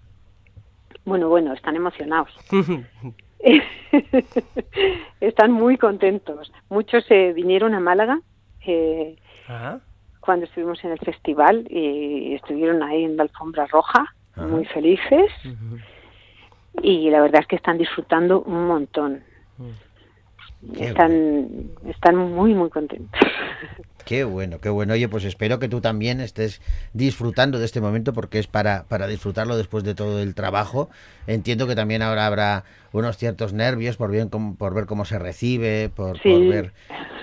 [1.04, 2.30] Bueno, bueno, están emocionados.
[5.20, 6.52] están muy contentos.
[6.68, 8.20] Muchos se vinieron a Málaga
[8.66, 9.16] eh,
[9.48, 9.78] Ah,
[10.24, 14.46] cuando estuvimos en el festival y estuvieron ahí en la alfombra roja, Ajá.
[14.46, 15.30] muy felices.
[16.82, 19.22] Y la verdad es que están disfrutando un montón.
[20.78, 23.20] Están muy, muy contentos.
[24.04, 24.92] Qué bueno, qué bueno.
[24.92, 26.60] Oye, pues espero que tú también estés
[26.92, 30.90] disfrutando de este momento porque es para, para disfrutarlo después de todo el trabajo.
[31.26, 35.90] Entiendo que también ahora habrá unos ciertos nervios por, bien, por ver cómo se recibe,
[35.94, 36.28] por, Sí.
[36.28, 36.72] por ver...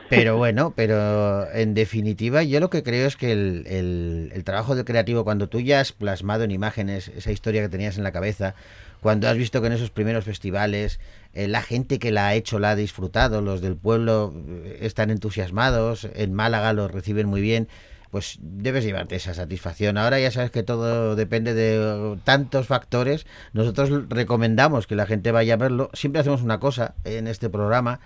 [0.10, 4.76] Pero bueno, pero en definitiva yo lo que creo es que el, el- el trabajo
[4.76, 8.12] de creativo, cuando tú ya has plasmado en imágenes esa historia que tenías en la
[8.12, 8.54] cabeza,
[9.02, 11.00] cuando has visto que en esos primeros festivales
[11.34, 14.34] eh, la gente que la ha hecho la ha disfrutado, los del pueblo
[14.64, 17.68] eh, están entusiasmados, en Málaga los reciben muy bien,
[18.12, 19.98] pues debes llevarte esa satisfacción.
[19.98, 23.26] Ahora ya sabes que todo depende de tantos factores.
[23.54, 25.90] Nosotros recomendamos que la gente vaya a verlo.
[25.94, 28.02] Siempre hacemos una cosa en este programa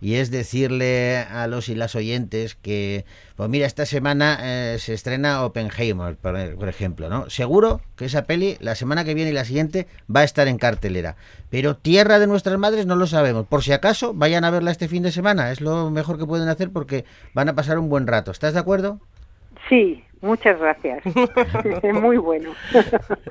[0.00, 4.94] y es decirle a los y las oyentes que, pues mira, esta semana eh, se
[4.94, 7.28] estrena Oppenheimer, por, por ejemplo, ¿no?
[7.28, 10.58] Seguro que esa peli la semana que viene y la siguiente va a estar en
[10.58, 11.16] cartelera.
[11.50, 13.46] Pero Tierra de nuestras madres no lo sabemos.
[13.46, 15.50] Por si acaso, vayan a verla este fin de semana.
[15.50, 18.30] Es lo mejor que pueden hacer porque van a pasar un buen rato.
[18.30, 19.00] ¿Estás de acuerdo?
[19.68, 21.02] Sí, muchas gracias.
[21.94, 22.50] Muy bueno.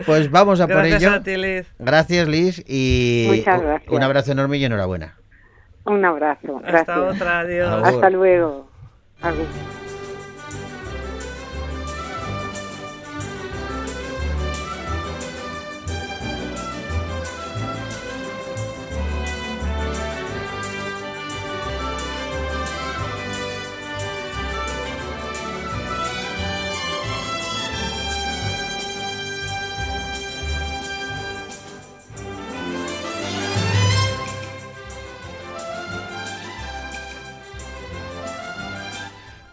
[0.06, 1.14] Pues vamos a por Gracias ello.
[1.14, 1.74] a ti, Liz.
[1.80, 3.94] Gracias, Liz, y Muchas un- gracias.
[3.94, 5.16] un abrazo enorme y enhorabuena.
[5.86, 6.60] Un abrazo.
[6.60, 6.82] Gracias.
[6.90, 7.84] Hasta otra, adiós.
[7.84, 8.70] Hasta luego.
[9.22, 9.87] Agur.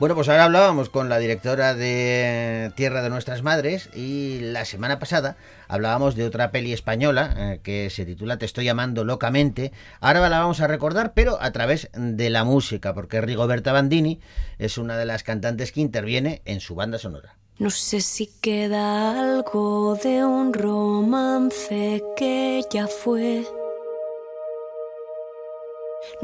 [0.04, 4.98] Bueno, pues ahora hablábamos con la directora de Tierra de Nuestras Madres y la semana
[4.98, 9.72] pasada hablábamos de otra peli española eh, que se titula Te estoy amando locamente.
[10.02, 14.20] Ahora la vamos a recordar, pero a través de la música, porque Rigoberta Bandini
[14.58, 17.36] es una de las cantantes que interviene en su banda sonora.
[17.58, 23.46] No sé si queda algo de un romance que ya fue.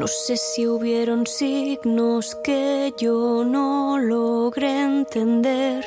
[0.01, 5.85] No sé si hubieron signos que yo no logré entender.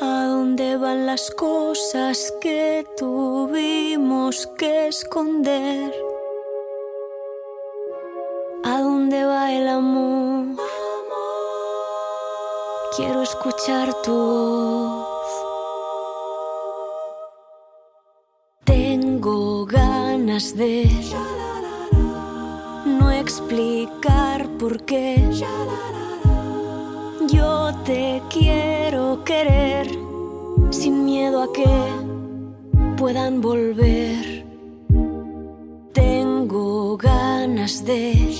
[0.00, 5.92] ¿A dónde van las cosas que tuvimos que esconder?
[8.62, 10.54] ¿A dónde va el amor?
[12.94, 15.13] Quiero escuchar tu voz.
[20.34, 20.90] Ganas de
[22.86, 25.30] no explicar por qué.
[27.28, 29.86] Yo te quiero querer
[30.70, 31.68] sin miedo a que
[32.96, 34.44] puedan volver.
[35.92, 38.36] Tengo ganas de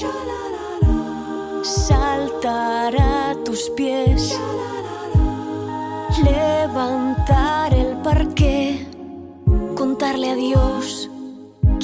[1.62, 4.37] saltar a tus pies,
[6.24, 8.85] levantar el parque,
[9.76, 11.09] contarle a Dios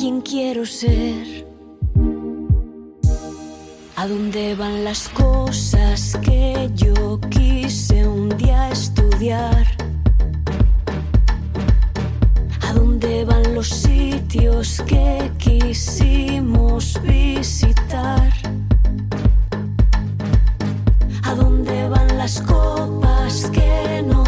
[0.00, 1.46] quién quiero ser.
[3.96, 9.66] ¿A dónde van las cosas que yo quise un día estudiar?
[12.66, 18.32] ¿A dónde van los sitios que quisimos visitar?
[21.24, 24.19] ¿A dónde van las copas que no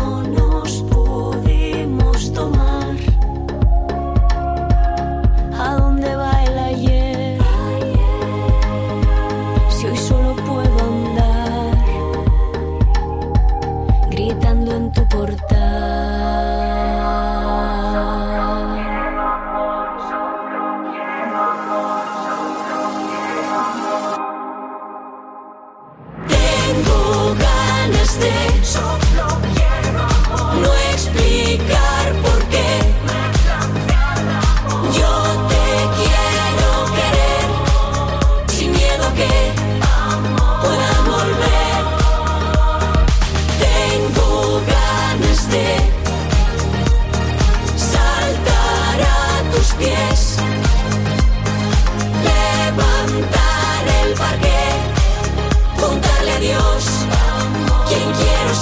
[58.53, 58.59] La,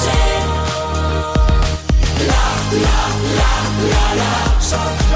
[2.71, 2.99] la,
[3.35, 3.51] la,
[3.91, 5.10] la, la.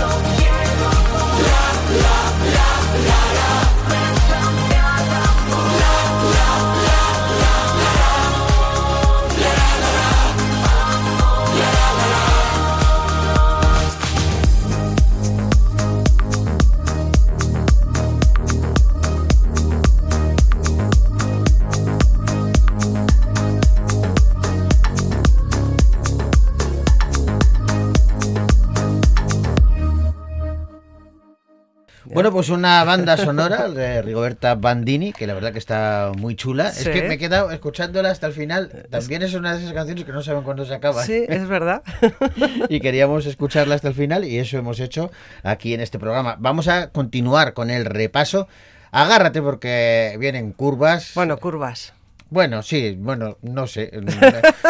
[32.34, 36.72] Pues una banda sonora de Rigoberta Bandini, que la verdad que está muy chula.
[36.72, 36.88] Sí.
[36.88, 38.88] Es que me he quedado escuchándola hasta el final.
[38.90, 41.04] También es una de esas canciones que no saben cuándo se acaba.
[41.04, 41.84] Sí, es verdad.
[42.68, 45.12] y queríamos escucharla hasta el final y eso hemos hecho
[45.44, 46.34] aquí en este programa.
[46.40, 48.48] Vamos a continuar con el repaso.
[48.90, 51.12] Agárrate porque vienen curvas.
[51.14, 51.92] Bueno, curvas.
[52.30, 53.92] Bueno, sí, bueno, no sé.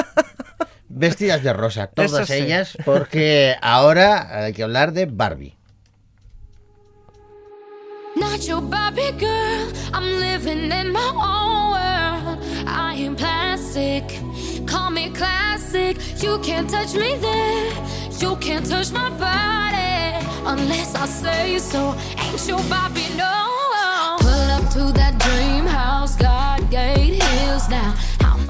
[0.91, 2.35] Vestidas de rosa, todas sí.
[2.35, 5.57] ellas, porque ahora hay que hablar de Barbie.
[8.17, 9.73] Not your Barbie girl.
[9.93, 12.39] I'm living in my own world.
[12.67, 14.05] I am plastic.
[14.67, 15.97] Call me classic.
[16.23, 17.73] You can't touch me there.
[18.21, 21.97] You can't touch my body unless I say so.
[22.17, 23.25] Ain't your Barbie no.
[24.55, 26.15] Up to dream house.
[26.17, 27.95] God gate hills now.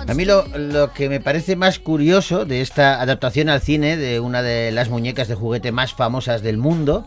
[0.07, 4.21] A mí lo, lo que me parece más curioso de esta adaptación al cine de
[4.21, 7.07] una de las muñecas de juguete más famosas del mundo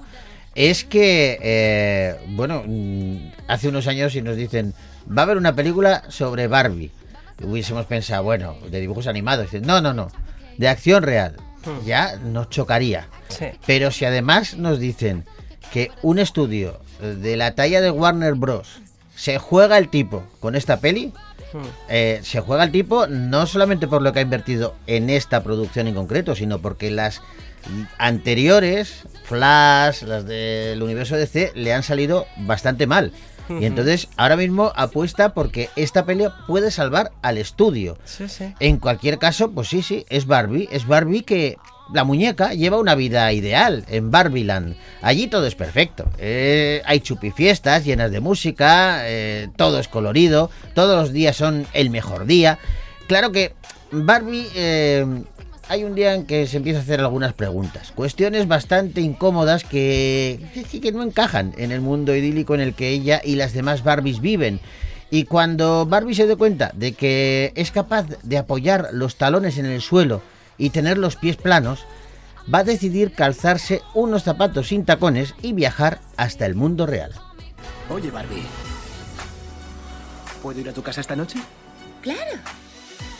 [0.57, 4.73] es que, eh, bueno, mm, hace unos años y nos dicen,
[5.07, 6.91] va a haber una película sobre Barbie.
[7.39, 9.53] Y hubiésemos pensado, bueno, de dibujos animados.
[9.61, 10.09] No, no, no,
[10.57, 11.35] de acción real.
[11.85, 13.07] Ya nos chocaría.
[13.29, 13.45] Sí.
[13.67, 15.25] Pero si además nos dicen
[15.71, 18.79] que un estudio de la talla de Warner Bros.
[19.15, 21.13] se juega el tipo con esta peli,
[21.89, 25.87] eh, se juega el tipo no solamente por lo que ha invertido en esta producción
[25.87, 27.21] en concreto, sino porque las
[27.97, 33.11] anteriores, Flash, las del universo DC, le han salido bastante mal.
[33.49, 37.97] Y entonces ahora mismo apuesta porque esta pelea puede salvar al estudio.
[38.03, 38.53] Sí, sí.
[38.59, 40.67] En cualquier caso, pues sí, sí, es Barbie.
[40.69, 41.57] Es Barbie que
[41.93, 44.75] la muñeca lleva una vida ideal en Barbieland.
[45.01, 46.09] Allí todo es perfecto.
[46.17, 51.89] Eh, hay chupifiestas llenas de música, eh, todo es colorido, todos los días son el
[51.89, 52.59] mejor día.
[53.07, 53.53] Claro que
[53.91, 54.47] Barbie...
[54.55, 55.23] eh,
[55.69, 60.39] hay un día en que se empieza a hacer algunas preguntas, cuestiones bastante incómodas que,
[60.71, 63.83] que, que no encajan en el mundo idílico en el que ella y las demás
[63.83, 64.59] Barbies viven.
[65.09, 69.65] Y cuando Barbie se dé cuenta de que es capaz de apoyar los talones en
[69.65, 70.21] el suelo
[70.57, 71.85] y tener los pies planos,
[72.53, 77.11] va a decidir calzarse unos zapatos sin tacones y viajar hasta el mundo real.
[77.89, 78.43] Oye, Barbie.
[80.41, 81.39] ¿Puedo ir a tu casa esta noche?
[82.01, 82.39] Claro.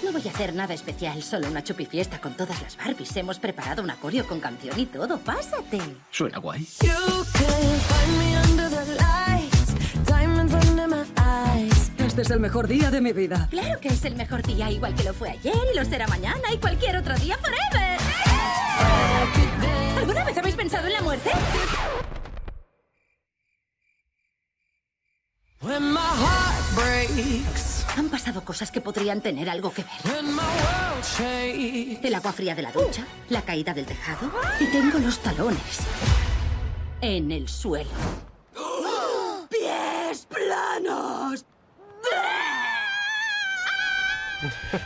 [0.07, 3.13] No voy a hacer nada especial, solo una chupifiesta con todas las Barbies.
[3.17, 5.19] Hemos preparado un acorio con canción y todo.
[5.19, 5.81] Pásate.
[6.11, 6.65] Suena guay.
[6.81, 11.91] You can find me under the lights, diamonds under my eyes.
[11.97, 13.49] Este es el mejor día de mi vida.
[13.51, 16.53] Claro que es el mejor día, igual que lo fue ayer y lo será mañana
[16.53, 17.97] y cualquier otro día forever.
[19.97, 21.31] ¿Alguna vez habéis pensado en la muerte?
[25.61, 30.23] When my heart breaks, Han pasado cosas que podrían tener algo que ver.
[32.03, 35.79] El agua fría de la ducha, la caída del tejado y tengo los talones
[37.01, 37.89] en el suelo.
[39.49, 41.45] ¡Pies planos!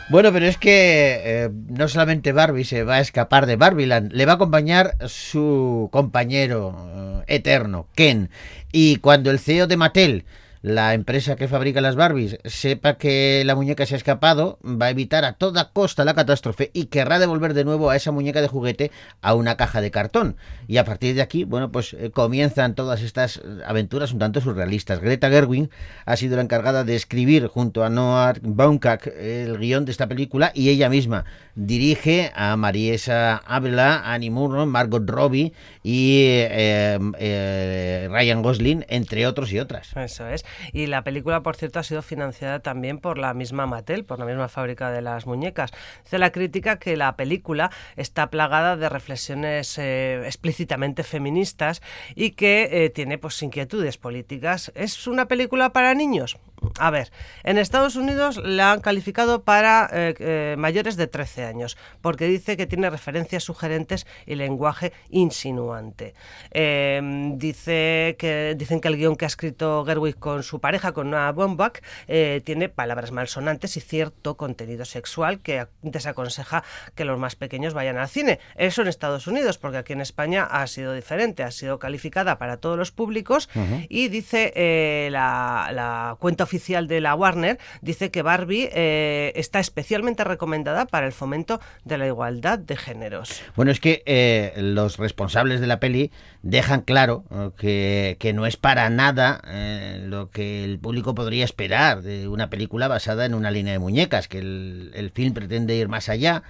[0.08, 4.24] Bueno, pero es que eh, no solamente Barbie se va a escapar de Barbieland, le
[4.24, 8.30] va a acompañar su compañero eh, eterno, Ken.
[8.72, 10.24] Y cuando el CEO de Mattel,
[10.62, 14.90] la empresa que fabrica las Barbies, sepa que la muñeca se ha escapado, va a
[14.90, 18.46] evitar a toda costa la catástrofe y querrá devolver de nuevo a esa muñeca de
[18.46, 20.36] juguete a una caja de cartón.
[20.68, 24.40] Y a partir de aquí, bueno, pues eh, comienzan todas estas eh, aventuras un tanto
[24.40, 25.00] surrealistas.
[25.00, 25.68] Greta Gerwig
[26.06, 30.52] ha sido la encargada de escribir junto a Noah Baumbach el guion de esta película
[30.54, 31.24] y ella misma
[31.56, 39.58] dirige a Mariesa Ávila, Annie Murro, Margot Robbie y eh, Ryan Gosling, entre otros y
[39.58, 39.90] otras.
[39.96, 40.44] Eso es.
[40.72, 44.24] Y la película, por cierto, ha sido financiada también por la misma Mattel, por la
[44.24, 45.72] misma fábrica de las muñecas.
[46.04, 51.82] Dice la crítica que la película está plagada de reflexiones eh, explícitamente feministas
[52.14, 54.72] y que eh, tiene pues inquietudes políticas.
[54.74, 56.38] ¿Es una película para niños?
[56.78, 57.10] A ver,
[57.44, 62.56] en Estados Unidos la han calificado para eh, eh, mayores de 13 años, porque dice
[62.56, 66.14] que tiene referencias sugerentes y lenguaje insinuante.
[66.50, 67.00] Eh,
[67.36, 71.32] dice que, dicen que el guion que ha escrito Gerwig con su pareja, con Noah
[71.32, 77.74] Baumbach, eh, tiene palabras malsonantes y cierto contenido sexual que desaconseja que los más pequeños
[77.74, 78.38] vayan al cine.
[78.56, 82.58] Eso en Estados Unidos, porque aquí en España ha sido diferente, ha sido calificada para
[82.58, 83.48] todos los públicos
[83.88, 90.22] y dice la, la cuenta oficial de la Warner, dice que Barbie eh, está especialmente
[90.22, 93.40] recomendada para el fomento de la igualdad de géneros.
[93.56, 96.10] Bueno, es que eh, los responsables de la peli
[96.42, 97.24] dejan claro
[97.56, 102.86] que, no es para nada eh, lo que el público podría esperar de una película
[102.86, 106.42] basada en una línea de muñecas, que el film pretende ir más allá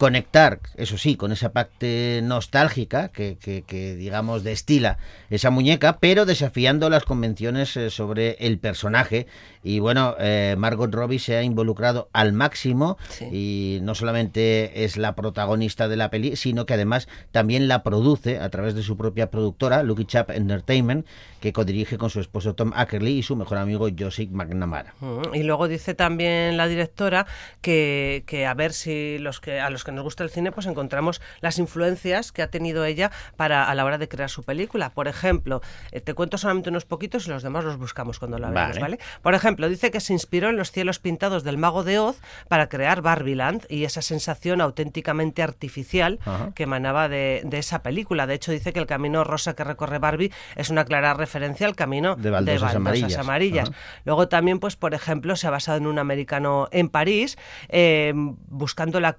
[0.00, 4.96] conectar, eso sí, con esa parte nostálgica que, que, que, digamos, destila
[5.28, 9.26] esa muñeca, pero desafiando las convenciones eh, sobre el personaje.
[9.62, 13.26] Y bueno, eh, Margot Robbie se ha involucrado al máximo sí.
[13.30, 18.38] y no solamente es la protagonista de la peli, sino que además también la produce
[18.38, 21.06] a través de su propia productora, Lucky Chap Entertainment,
[21.40, 24.94] que codirige con su esposo Tom Ackerley y su mejor amigo Joseph McNamara.
[25.00, 27.26] Mm, y luego dice también la directora
[27.60, 30.66] que, que a ver si los que a los que nos gusta el cine pues
[30.66, 34.90] encontramos las influencias que ha tenido ella para a la hora de crear su película.
[34.90, 35.60] Por ejemplo,
[35.92, 38.80] eh, te cuento solamente unos poquitos y los demás los buscamos cuando la veamos, ¿vale?
[38.80, 38.98] ¿vale?
[39.22, 42.68] Por ejemplo, dice que se inspiró en los cielos pintados del mago de Oz para
[42.68, 46.52] crear Barbieland y esa sensación auténticamente artificial Ajá.
[46.54, 48.26] que emanaba de, de, esa película.
[48.26, 51.76] De hecho, dice que el camino rosa que recorre Barbie es una clara referencia al
[51.76, 53.18] camino de baldosas, de baldosas amarillas.
[53.18, 53.70] amarillas.
[54.04, 57.38] Luego también, pues, por ejemplo, se ha basado en un americano en París,
[57.68, 58.12] eh,
[58.48, 59.14] buscando la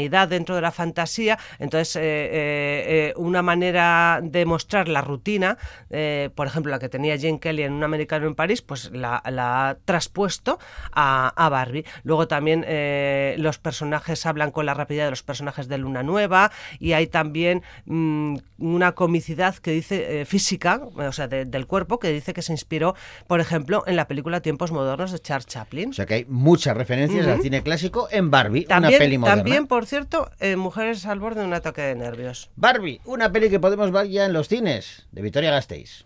[0.00, 1.38] cotidianeidad dentro de la fantasía.
[1.58, 5.58] Entonces, eh, eh, una manera de mostrar la rutina,
[5.90, 9.22] eh, por ejemplo, la que tenía Jane Kelly en un americano en París, pues la,
[9.30, 10.58] la ha traspuesto
[10.92, 11.84] a, a, Barbie.
[12.04, 16.50] Luego también eh, los personajes hablan con la rapidez de los personajes de Luna Nueva
[16.78, 22.12] y hay también mmm, una comicidad que dice física, o sea, de, del cuerpo, que
[22.12, 22.94] dice que se inspiró,
[23.26, 25.90] por ejemplo, en la película Tiempos Modernos de Charles Chaplin.
[25.90, 27.32] O sea que hay muchas referencias uh -huh.
[27.34, 29.42] al cine clásico en Barbie, también, una peli moderna.
[29.42, 32.48] También, por cierto, eh, Mujeres al borde de un ataque de nervios.
[32.54, 36.04] Barbie, una peli que podemos ver ya en los cines, de Victoria Gasteiz.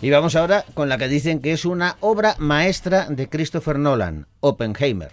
[0.00, 4.26] Y vamos ahora con la que dicen que es una obra maestra de Christopher Nolan,
[4.40, 5.12] Oppenheimer.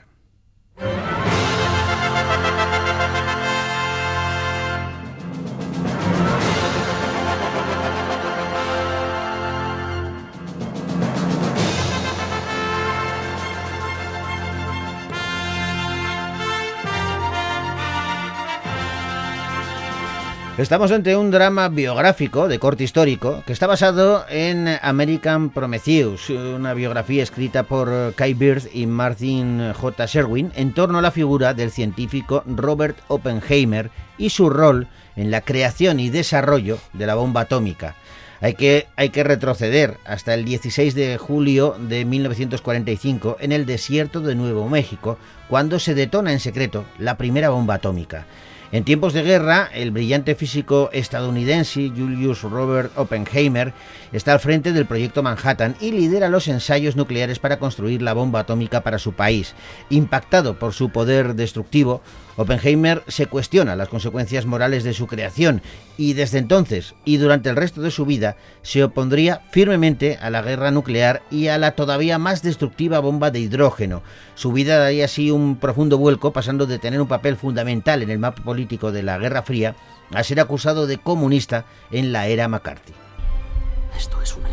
[20.58, 26.74] Estamos ante un drama biográfico de corte histórico que está basado en American Prometheus, una
[26.74, 30.06] biografía escrita por Kai Bird y Martin J.
[30.06, 34.88] Sherwin en torno a la figura del científico Robert Oppenheimer y su rol
[35.18, 37.96] en la creación y desarrollo de la bomba atómica.
[38.40, 44.22] Hay que, hay que retroceder hasta el 16 de julio de 1945 en el desierto
[44.22, 45.18] de Nuevo México,
[45.50, 48.26] cuando se detona en secreto la primera bomba atómica.
[48.76, 53.72] En tiempos de guerra, el brillante físico estadounidense Julius Robert Oppenheimer
[54.12, 58.42] está al frente del proyecto Manhattan y lidera los ensayos nucleares para construir la bomba
[58.42, 59.56] atómica para su país.
[59.90, 62.02] Impactado por su poder destructivo,
[62.36, 65.62] Oppenheimer se cuestiona las consecuencias morales de su creación
[65.96, 70.42] y desde entonces y durante el resto de su vida se opondría firmemente a la
[70.42, 74.04] guerra nuclear y a la todavía más destructiva bomba de hidrógeno.
[74.36, 78.20] Su vida daría así un profundo vuelco, pasando de tener un papel fundamental en el
[78.20, 79.76] mapa político de la Guerra Fría
[80.14, 82.94] a ser acusado de comunista en la era McCarthy.
[83.98, 84.50] Esto es una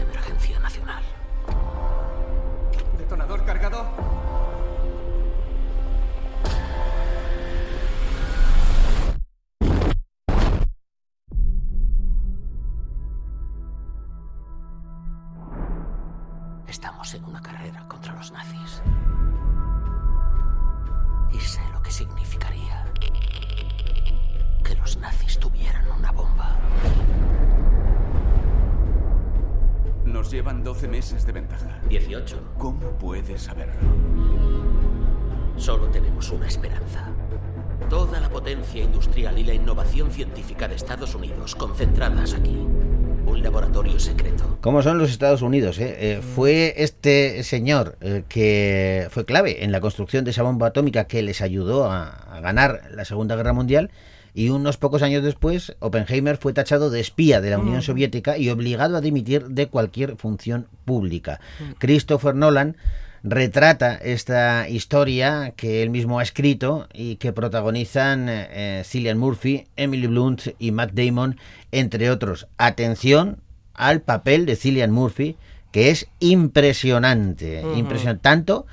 [30.23, 31.81] Nos llevan 12 meses de ventaja.
[31.89, 32.55] 18.
[32.57, 33.75] ¿Cómo puedes saberlo?
[35.57, 37.09] Solo tenemos una esperanza.
[37.91, 42.55] Toda la potencia industrial y la innovación científica de Estados Unidos concentradas aquí.
[42.55, 44.59] Un laboratorio secreto.
[44.61, 45.81] ¿Cómo son los Estados Unidos?
[45.81, 45.97] Eh?
[45.99, 51.09] Eh, fue este señor eh, que fue clave en la construcción de esa bomba atómica
[51.09, 53.91] que les ayudó a, a ganar la Segunda Guerra Mundial
[54.35, 57.83] y unos pocos años después Oppenheimer fue tachado de espía de la Unión mm.
[57.83, 61.41] Soviética y obligado a dimitir de cualquier función pública.
[61.61, 61.73] Mm.
[61.79, 62.77] Christopher Nolan
[63.23, 70.07] retrata esta historia que él mismo ha escrito y que protagonizan eh, Cillian Murphy, Emily
[70.07, 71.39] Blunt y Matt Damon,
[71.71, 72.49] entre otros.
[72.59, 73.39] Atención
[73.75, 75.37] al papel de Cillian Murphy,
[75.71, 77.79] que es impresionante, uh -huh.
[77.79, 78.23] impresionante.
[78.23, 78.67] Tanto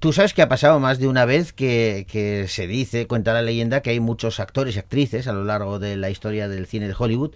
[0.00, 3.42] Tú sabes que ha pasado más de una vez que, que, se dice, cuenta la
[3.42, 6.88] leyenda, que hay muchos actores y actrices a lo largo de la historia del cine
[6.88, 7.32] de Hollywood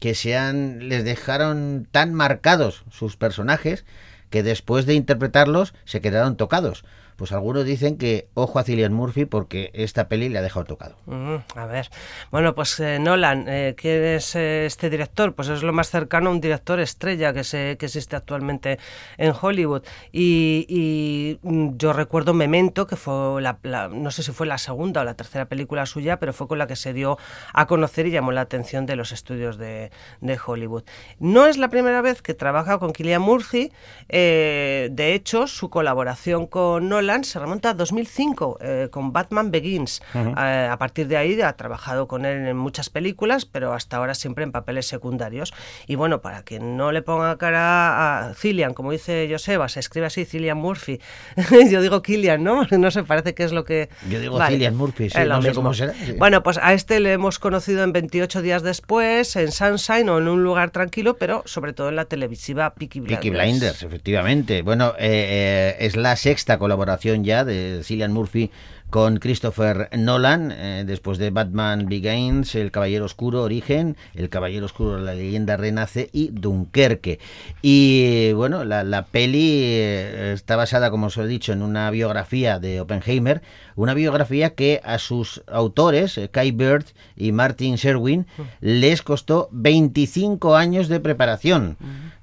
[0.00, 3.84] que se han, les dejaron tan marcados sus personajes
[4.30, 6.84] que después de interpretarlos se quedaron tocados.
[7.16, 10.96] Pues algunos dicen que ojo a Cillian Murphy porque esta peli le ha dejado tocado.
[11.06, 11.88] Mm, a ver,
[12.30, 15.34] bueno, pues eh, Nolan, eh, ¿quién es eh, este director?
[15.34, 18.78] Pues es lo más cercano a un director estrella que, se, que existe actualmente
[19.16, 19.82] en Hollywood.
[20.12, 25.00] Y, mm, yo recuerdo Memento, que fue la, la- no sé si fue la segunda
[25.00, 27.16] o la tercera película suya, pero fue con la que se dio
[27.54, 29.90] a conocer y llamó la atención de los estudios de,
[30.20, 30.82] de Hollywood.
[31.18, 33.72] No es la primera vez que trabaja con Cillian Murphy,
[34.08, 40.02] eh, de hecho, su colaboración con Nolan se remonta a 2005 eh, con Batman Begins.
[40.14, 40.34] Ujú.
[40.38, 44.14] Eh, a partir de ahí ha trabajado con él en muchas películas, pero hasta ahora
[44.14, 45.52] siempre en papeles secundarios.
[45.86, 50.06] Y bueno, para que no le ponga cara a Cillian, como dice Joseba, se escribe
[50.06, 51.00] así Cillian Murphy.
[51.70, 52.66] Yo digo Killian, ¿no?
[52.76, 53.88] No se parece que es lo que...
[54.08, 56.12] Yo digo Cillian Murphy, sí, no sé cómo será, sí.
[56.18, 60.28] Bueno, pues a este le hemos conocido en 28 días después, en Sunshine o en
[60.28, 63.20] un lugar tranquilo, pero sobre todo en la televisiva Peaky Blinders.
[63.20, 64.62] Peaky Blinders, efectivamente.
[64.62, 68.50] Bueno, eh, eh, es la sexta colaboración ya de Cillian Murphy
[68.90, 74.98] con Christopher Nolan, eh, después de Batman Begins, El Caballero Oscuro Origen, El Caballero Oscuro
[74.98, 77.18] La Leyenda Renace y Dunkerque.
[77.62, 82.58] Y bueno, la, la peli eh, está basada, como os he dicho, en una biografía
[82.58, 83.42] de Oppenheimer,
[83.74, 86.84] una biografía que a sus autores, eh, Kai Bird
[87.16, 88.26] y Martin Sherwin,
[88.60, 91.76] les costó 25 años de preparación.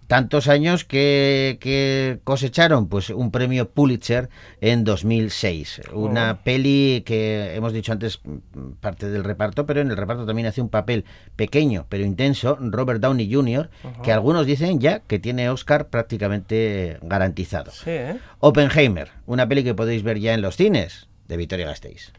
[0.07, 4.29] Tantos años que, que cosecharon pues un premio Pulitzer
[4.61, 5.81] en 2006.
[5.93, 10.47] Una peli que hemos dicho antes mm, parte del reparto, pero en el reparto también
[10.47, 13.69] hace un papel pequeño pero intenso Robert Downey Jr.,
[14.03, 17.71] que algunos dicen ya que tiene Oscar prácticamente garantizado.
[17.71, 18.17] Sí, ¿eh?
[18.39, 22.11] Oppenheimer, una peli que podéis ver ya en los cines de Victoria Gasteiz.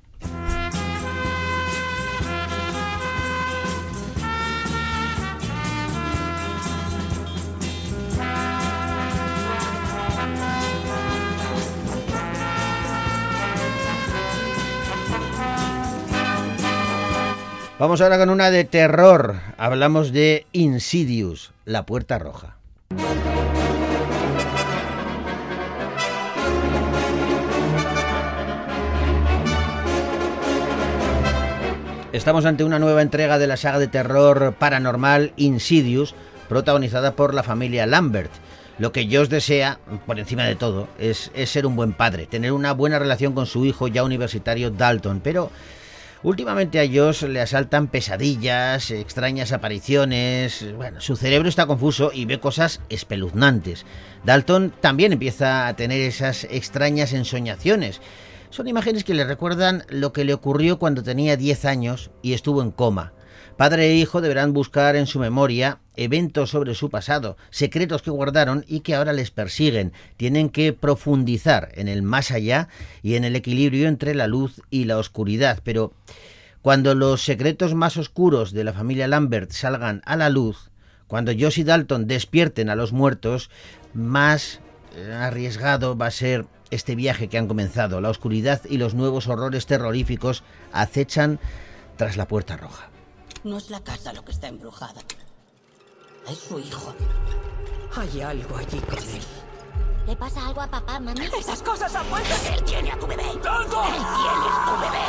[17.77, 19.35] Vamos ahora con una de terror.
[19.59, 22.57] Hablamos de Insidious, la puerta roja.
[32.13, 36.15] Estamos ante una nueva entrega de la saga de terror paranormal Insidious,
[36.49, 38.31] protagonizada por la familia Lambert.
[38.79, 42.53] Lo que Josh desea, por encima de todo, es, es ser un buen padre, tener
[42.53, 45.51] una buena relación con su hijo ya universitario Dalton, pero
[46.25, 52.41] últimamente a Josh le asaltan pesadillas, extrañas apariciones, bueno, su cerebro está confuso y ve
[52.41, 53.85] cosas espeluznantes.
[54.25, 58.01] Dalton también empieza a tener esas extrañas ensoñaciones.
[58.51, 62.63] Son imágenes que le recuerdan lo que le ocurrió cuando tenía 10 años y estuvo
[62.63, 63.13] en coma.
[63.57, 68.65] Padre e hijo deberán buscar en su memoria eventos sobre su pasado, secretos que guardaron
[68.67, 69.93] y que ahora les persiguen.
[70.17, 72.69] Tienen que profundizar en el más allá
[73.03, 75.61] y en el equilibrio entre la luz y la oscuridad.
[75.63, 75.93] Pero
[76.63, 80.71] cuando los secretos más oscuros de la familia Lambert salgan a la luz,
[81.07, 83.51] cuando Josh y Dalton despierten a los muertos,
[83.93, 84.59] más
[84.97, 88.01] eh, arriesgado va a ser este viaje que han comenzado.
[88.01, 90.43] La oscuridad y los nuevos horrores terroríficos
[90.73, 91.39] acechan
[91.97, 92.94] tras la puerta roja.
[93.45, 95.03] No es la casa lo que está embrujada.
[96.27, 96.95] Es su hijo.
[97.95, 99.23] Hay algo allí con él.
[100.07, 101.27] ¿Le pasa algo a papá, mami?
[101.27, 102.31] Esas cosas han vuelto.
[102.55, 103.23] Él tiene a tu bebé.
[103.23, 105.05] Él tiene a tu bebé.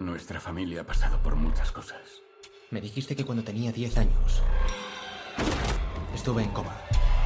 [0.00, 2.02] Nuestra familia ha pasado por muchas cosas.
[2.70, 4.42] Me dijiste que cuando tenía 10 años
[6.14, 6.76] estuve en coma,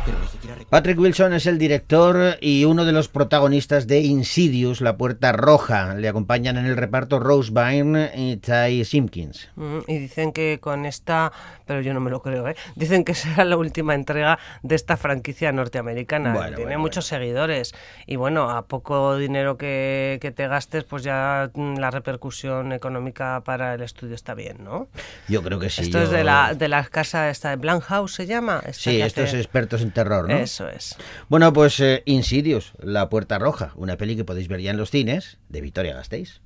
[0.05, 0.70] pero ni siquiera recuerdo.
[0.70, 5.94] Patrick Wilson es el director y uno de los protagonistas de Insidious, La Puerta Roja.
[5.94, 9.48] Le acompañan en el reparto Rose Byrne y Ty Simpkins.
[9.57, 11.32] Mm, Y dicen que con esta,
[11.66, 12.57] pero yo no me lo creo, ¿eh?
[12.76, 16.32] dicen que será la última entrega de esta franquicia norteamericana.
[16.32, 17.72] Bueno, Tiene bueno, muchos seguidores
[18.07, 23.42] y bueno, a poco dinero que, que te gastes, pues ya mm, la repercusión económica
[23.44, 24.88] para el estudio está bien, ¿no?
[25.28, 25.82] Yo creo que sí.
[25.82, 28.59] Esto es de la, de la casa esta de Blumhouse, ¿se llama?
[28.66, 30.36] Esta Sí, estos hace- expertos en terror, ¿no?
[30.36, 30.97] Eso es.
[31.28, 34.91] Bueno, pues eh, Insidious, La Puerta Roja, una peli que podéis ver ya en los
[34.91, 36.41] cines de Victoria Gasteiz.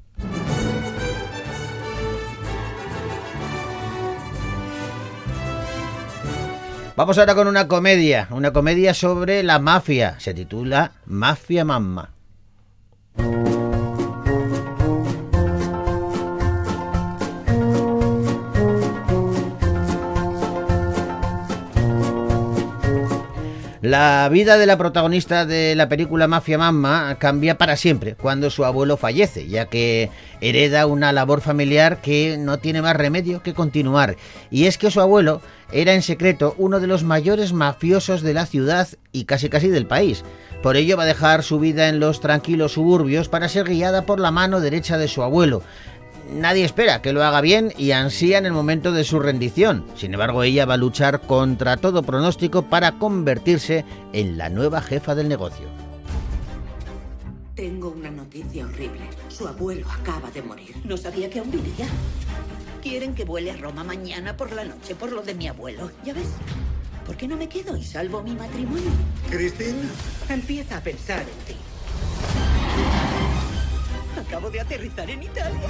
[6.96, 10.14] Vamos ahora con una comedia, una comedia sobre la mafia.
[10.20, 12.12] Se titula Mafia Mamma.
[23.84, 28.64] La vida de la protagonista de la película Mafia Mamma cambia para siempre cuando su
[28.64, 30.08] abuelo fallece, ya que
[30.40, 34.16] hereda una labor familiar que no tiene más remedio que continuar.
[34.50, 38.46] Y es que su abuelo era en secreto uno de los mayores mafiosos de la
[38.46, 40.24] ciudad y casi casi del país.
[40.62, 44.18] Por ello va a dejar su vida en los tranquilos suburbios para ser guiada por
[44.18, 45.62] la mano derecha de su abuelo.
[46.30, 49.84] Nadie espera que lo haga bien y ansía en el momento de su rendición.
[49.96, 55.14] Sin embargo, ella va a luchar contra todo pronóstico para convertirse en la nueva jefa
[55.14, 55.66] del negocio.
[57.54, 59.02] Tengo una noticia horrible.
[59.28, 60.74] Su abuelo acaba de morir.
[60.84, 61.86] No sabía que aún vivía.
[62.82, 65.90] Quieren que vuele a Roma mañana por la noche por lo de mi abuelo.
[66.04, 66.28] ¿Ya ves?
[67.06, 68.90] ¿Por qué no me quedo y salvo mi matrimonio?
[69.30, 69.88] Cristina.
[70.28, 71.54] Empieza a pensar en ti.
[74.18, 75.68] Acabo de aterrizar en Italia.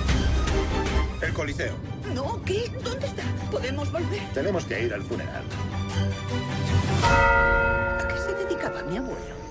[1.23, 1.75] El Coliseo.
[2.15, 2.71] No, ¿qué?
[2.83, 3.23] ¿Dónde está?
[3.51, 4.21] ¿Podemos volver?
[4.35, 5.45] Tenemos que ir al funeral.
[7.03, 9.44] ¿A qué se dedicaba mi abuelo?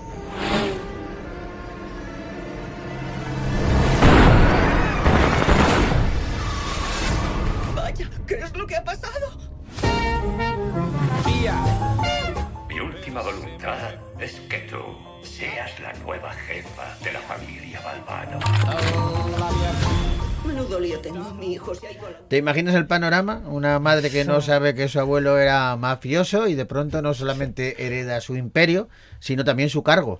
[22.27, 23.41] ¿Te imaginas el panorama?
[23.45, 27.85] Una madre que no sabe que su abuelo era mafioso y de pronto no solamente
[27.85, 28.89] hereda su imperio,
[29.19, 30.19] sino también su cargo.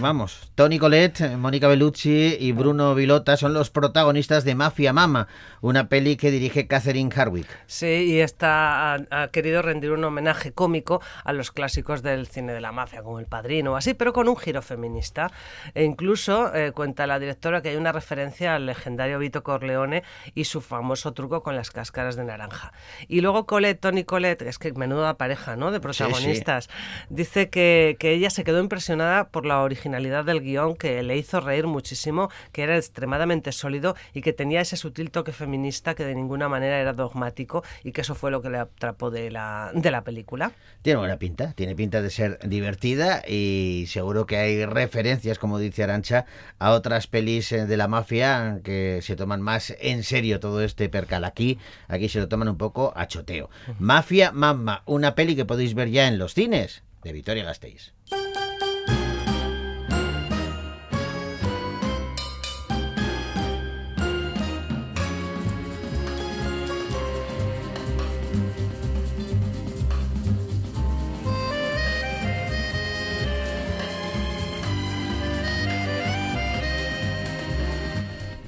[0.00, 5.28] Vamos, Tony Colette, Mónica Bellucci y Bruno Vilota son los protagonistas de Mafia Mama,
[5.60, 7.48] una peli que dirige Catherine Hardwick.
[7.66, 12.52] Sí, y esta ha, ha querido rendir un homenaje cómico a los clásicos del cine
[12.52, 15.30] de la mafia, como El Padrino o así, pero con un giro feminista.
[15.74, 20.02] E incluso eh, cuenta la directora que hay una referencia al legendario Vito Corleone
[20.34, 22.72] y su famoso truco con las cáscaras de naranja.
[23.08, 26.68] Y luego Colette, Tony Colette, es que menuda pareja, ¿no?, de protagonistas.
[27.08, 31.40] Dice que, que ella se quedó impresionada por la originalidad del guion, que le hizo
[31.40, 36.14] reír muchísimo, que era extremadamente sólido y que tenía ese sutil toque feminista que de
[36.14, 39.90] ninguna manera era dogmático y que eso fue lo que le atrapó de la, de
[39.90, 40.52] la película.
[40.82, 45.84] Tiene buena pinta, tiene pinta de ser divertida y seguro que hay referencias, como dice
[45.84, 46.26] Arancha,
[46.58, 50.88] a otras pelis eh, de la mafia que se toman más en serio todo este
[50.88, 51.24] percal.
[51.24, 51.58] Aquí,
[51.88, 53.50] aquí se lo toman un poco a choteo.
[53.78, 57.94] Mafia Mamma, una peli que podéis ver ya en los cines de Vitoria Gasteiz.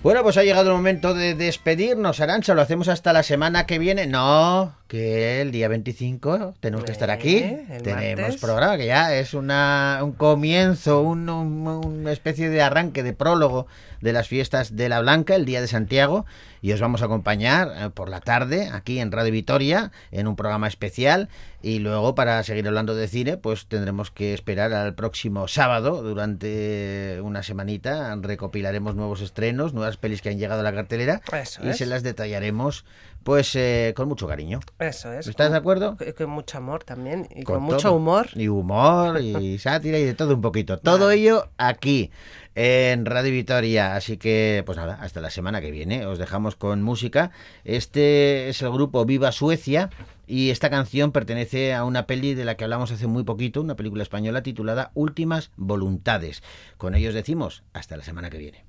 [0.02, 2.54] Bueno, pues ha llegado el momento de despedirnos, Arancha.
[2.54, 4.08] Lo hacemos hasta la semana que viene.
[4.08, 7.36] No, que el día 25 tenemos que estar aquí.
[7.38, 8.40] Eh, el Tenemos martes.
[8.42, 13.66] programa que ya es una, un comienzo, un- un- una especie de arranque, de prólogo
[14.02, 16.26] de las fiestas de la Blanca, el día de Santiago.
[16.60, 20.36] Y os vamos a acompañar eh, por la tarde aquí en Radio Vitoria en un
[20.36, 21.30] programa especial.
[21.62, 26.02] Y luego, para seguir hablando de cine, pues tendremos que esperar al próximo sábado.
[26.02, 31.64] Durante una semanita recopilaremos nuevos estrenos, nuevas pelis que han llegado a la cartelera Eso
[31.64, 31.78] y es.
[31.78, 32.84] se las detallaremos
[33.24, 34.60] pues eh, con mucho cariño.
[34.78, 35.26] Eso es.
[35.26, 35.96] ¿Estás con- de acuerdo?
[35.96, 37.94] Con, con mucho amor también y Con con, mucho todo.
[37.94, 38.28] humor.
[38.34, 40.78] Y humor, y sátira, y de todo un poquito.
[40.78, 42.10] Todo ello aquí,
[42.54, 43.94] en Radio Vitoria.
[43.96, 46.06] Así que, pues nada, hasta la semana que viene.
[46.06, 47.30] Os dejamos con música.
[47.64, 49.90] Este es el grupo Viva Suecia.
[50.26, 53.76] Y esta canción pertenece a una peli de la que hablamos hace muy poquito, una
[53.76, 56.42] película española titulada Últimas Voluntades.
[56.78, 58.64] Con ellos decimos, hasta la semana que viene.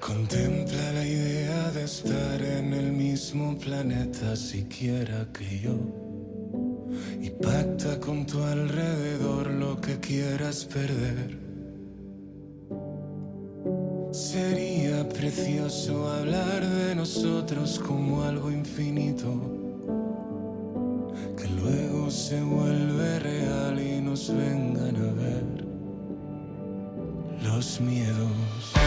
[0.00, 5.78] Contempla la idea de estar en el mismo planeta siquiera que yo.
[7.22, 11.38] Y pacta con tu alrededor lo que quieras perder.
[14.12, 19.65] Sería precioso hablar de nosotros como algo infinito.
[22.16, 25.44] Se vuelve real y nos vengan a ver
[27.44, 28.85] los miedos.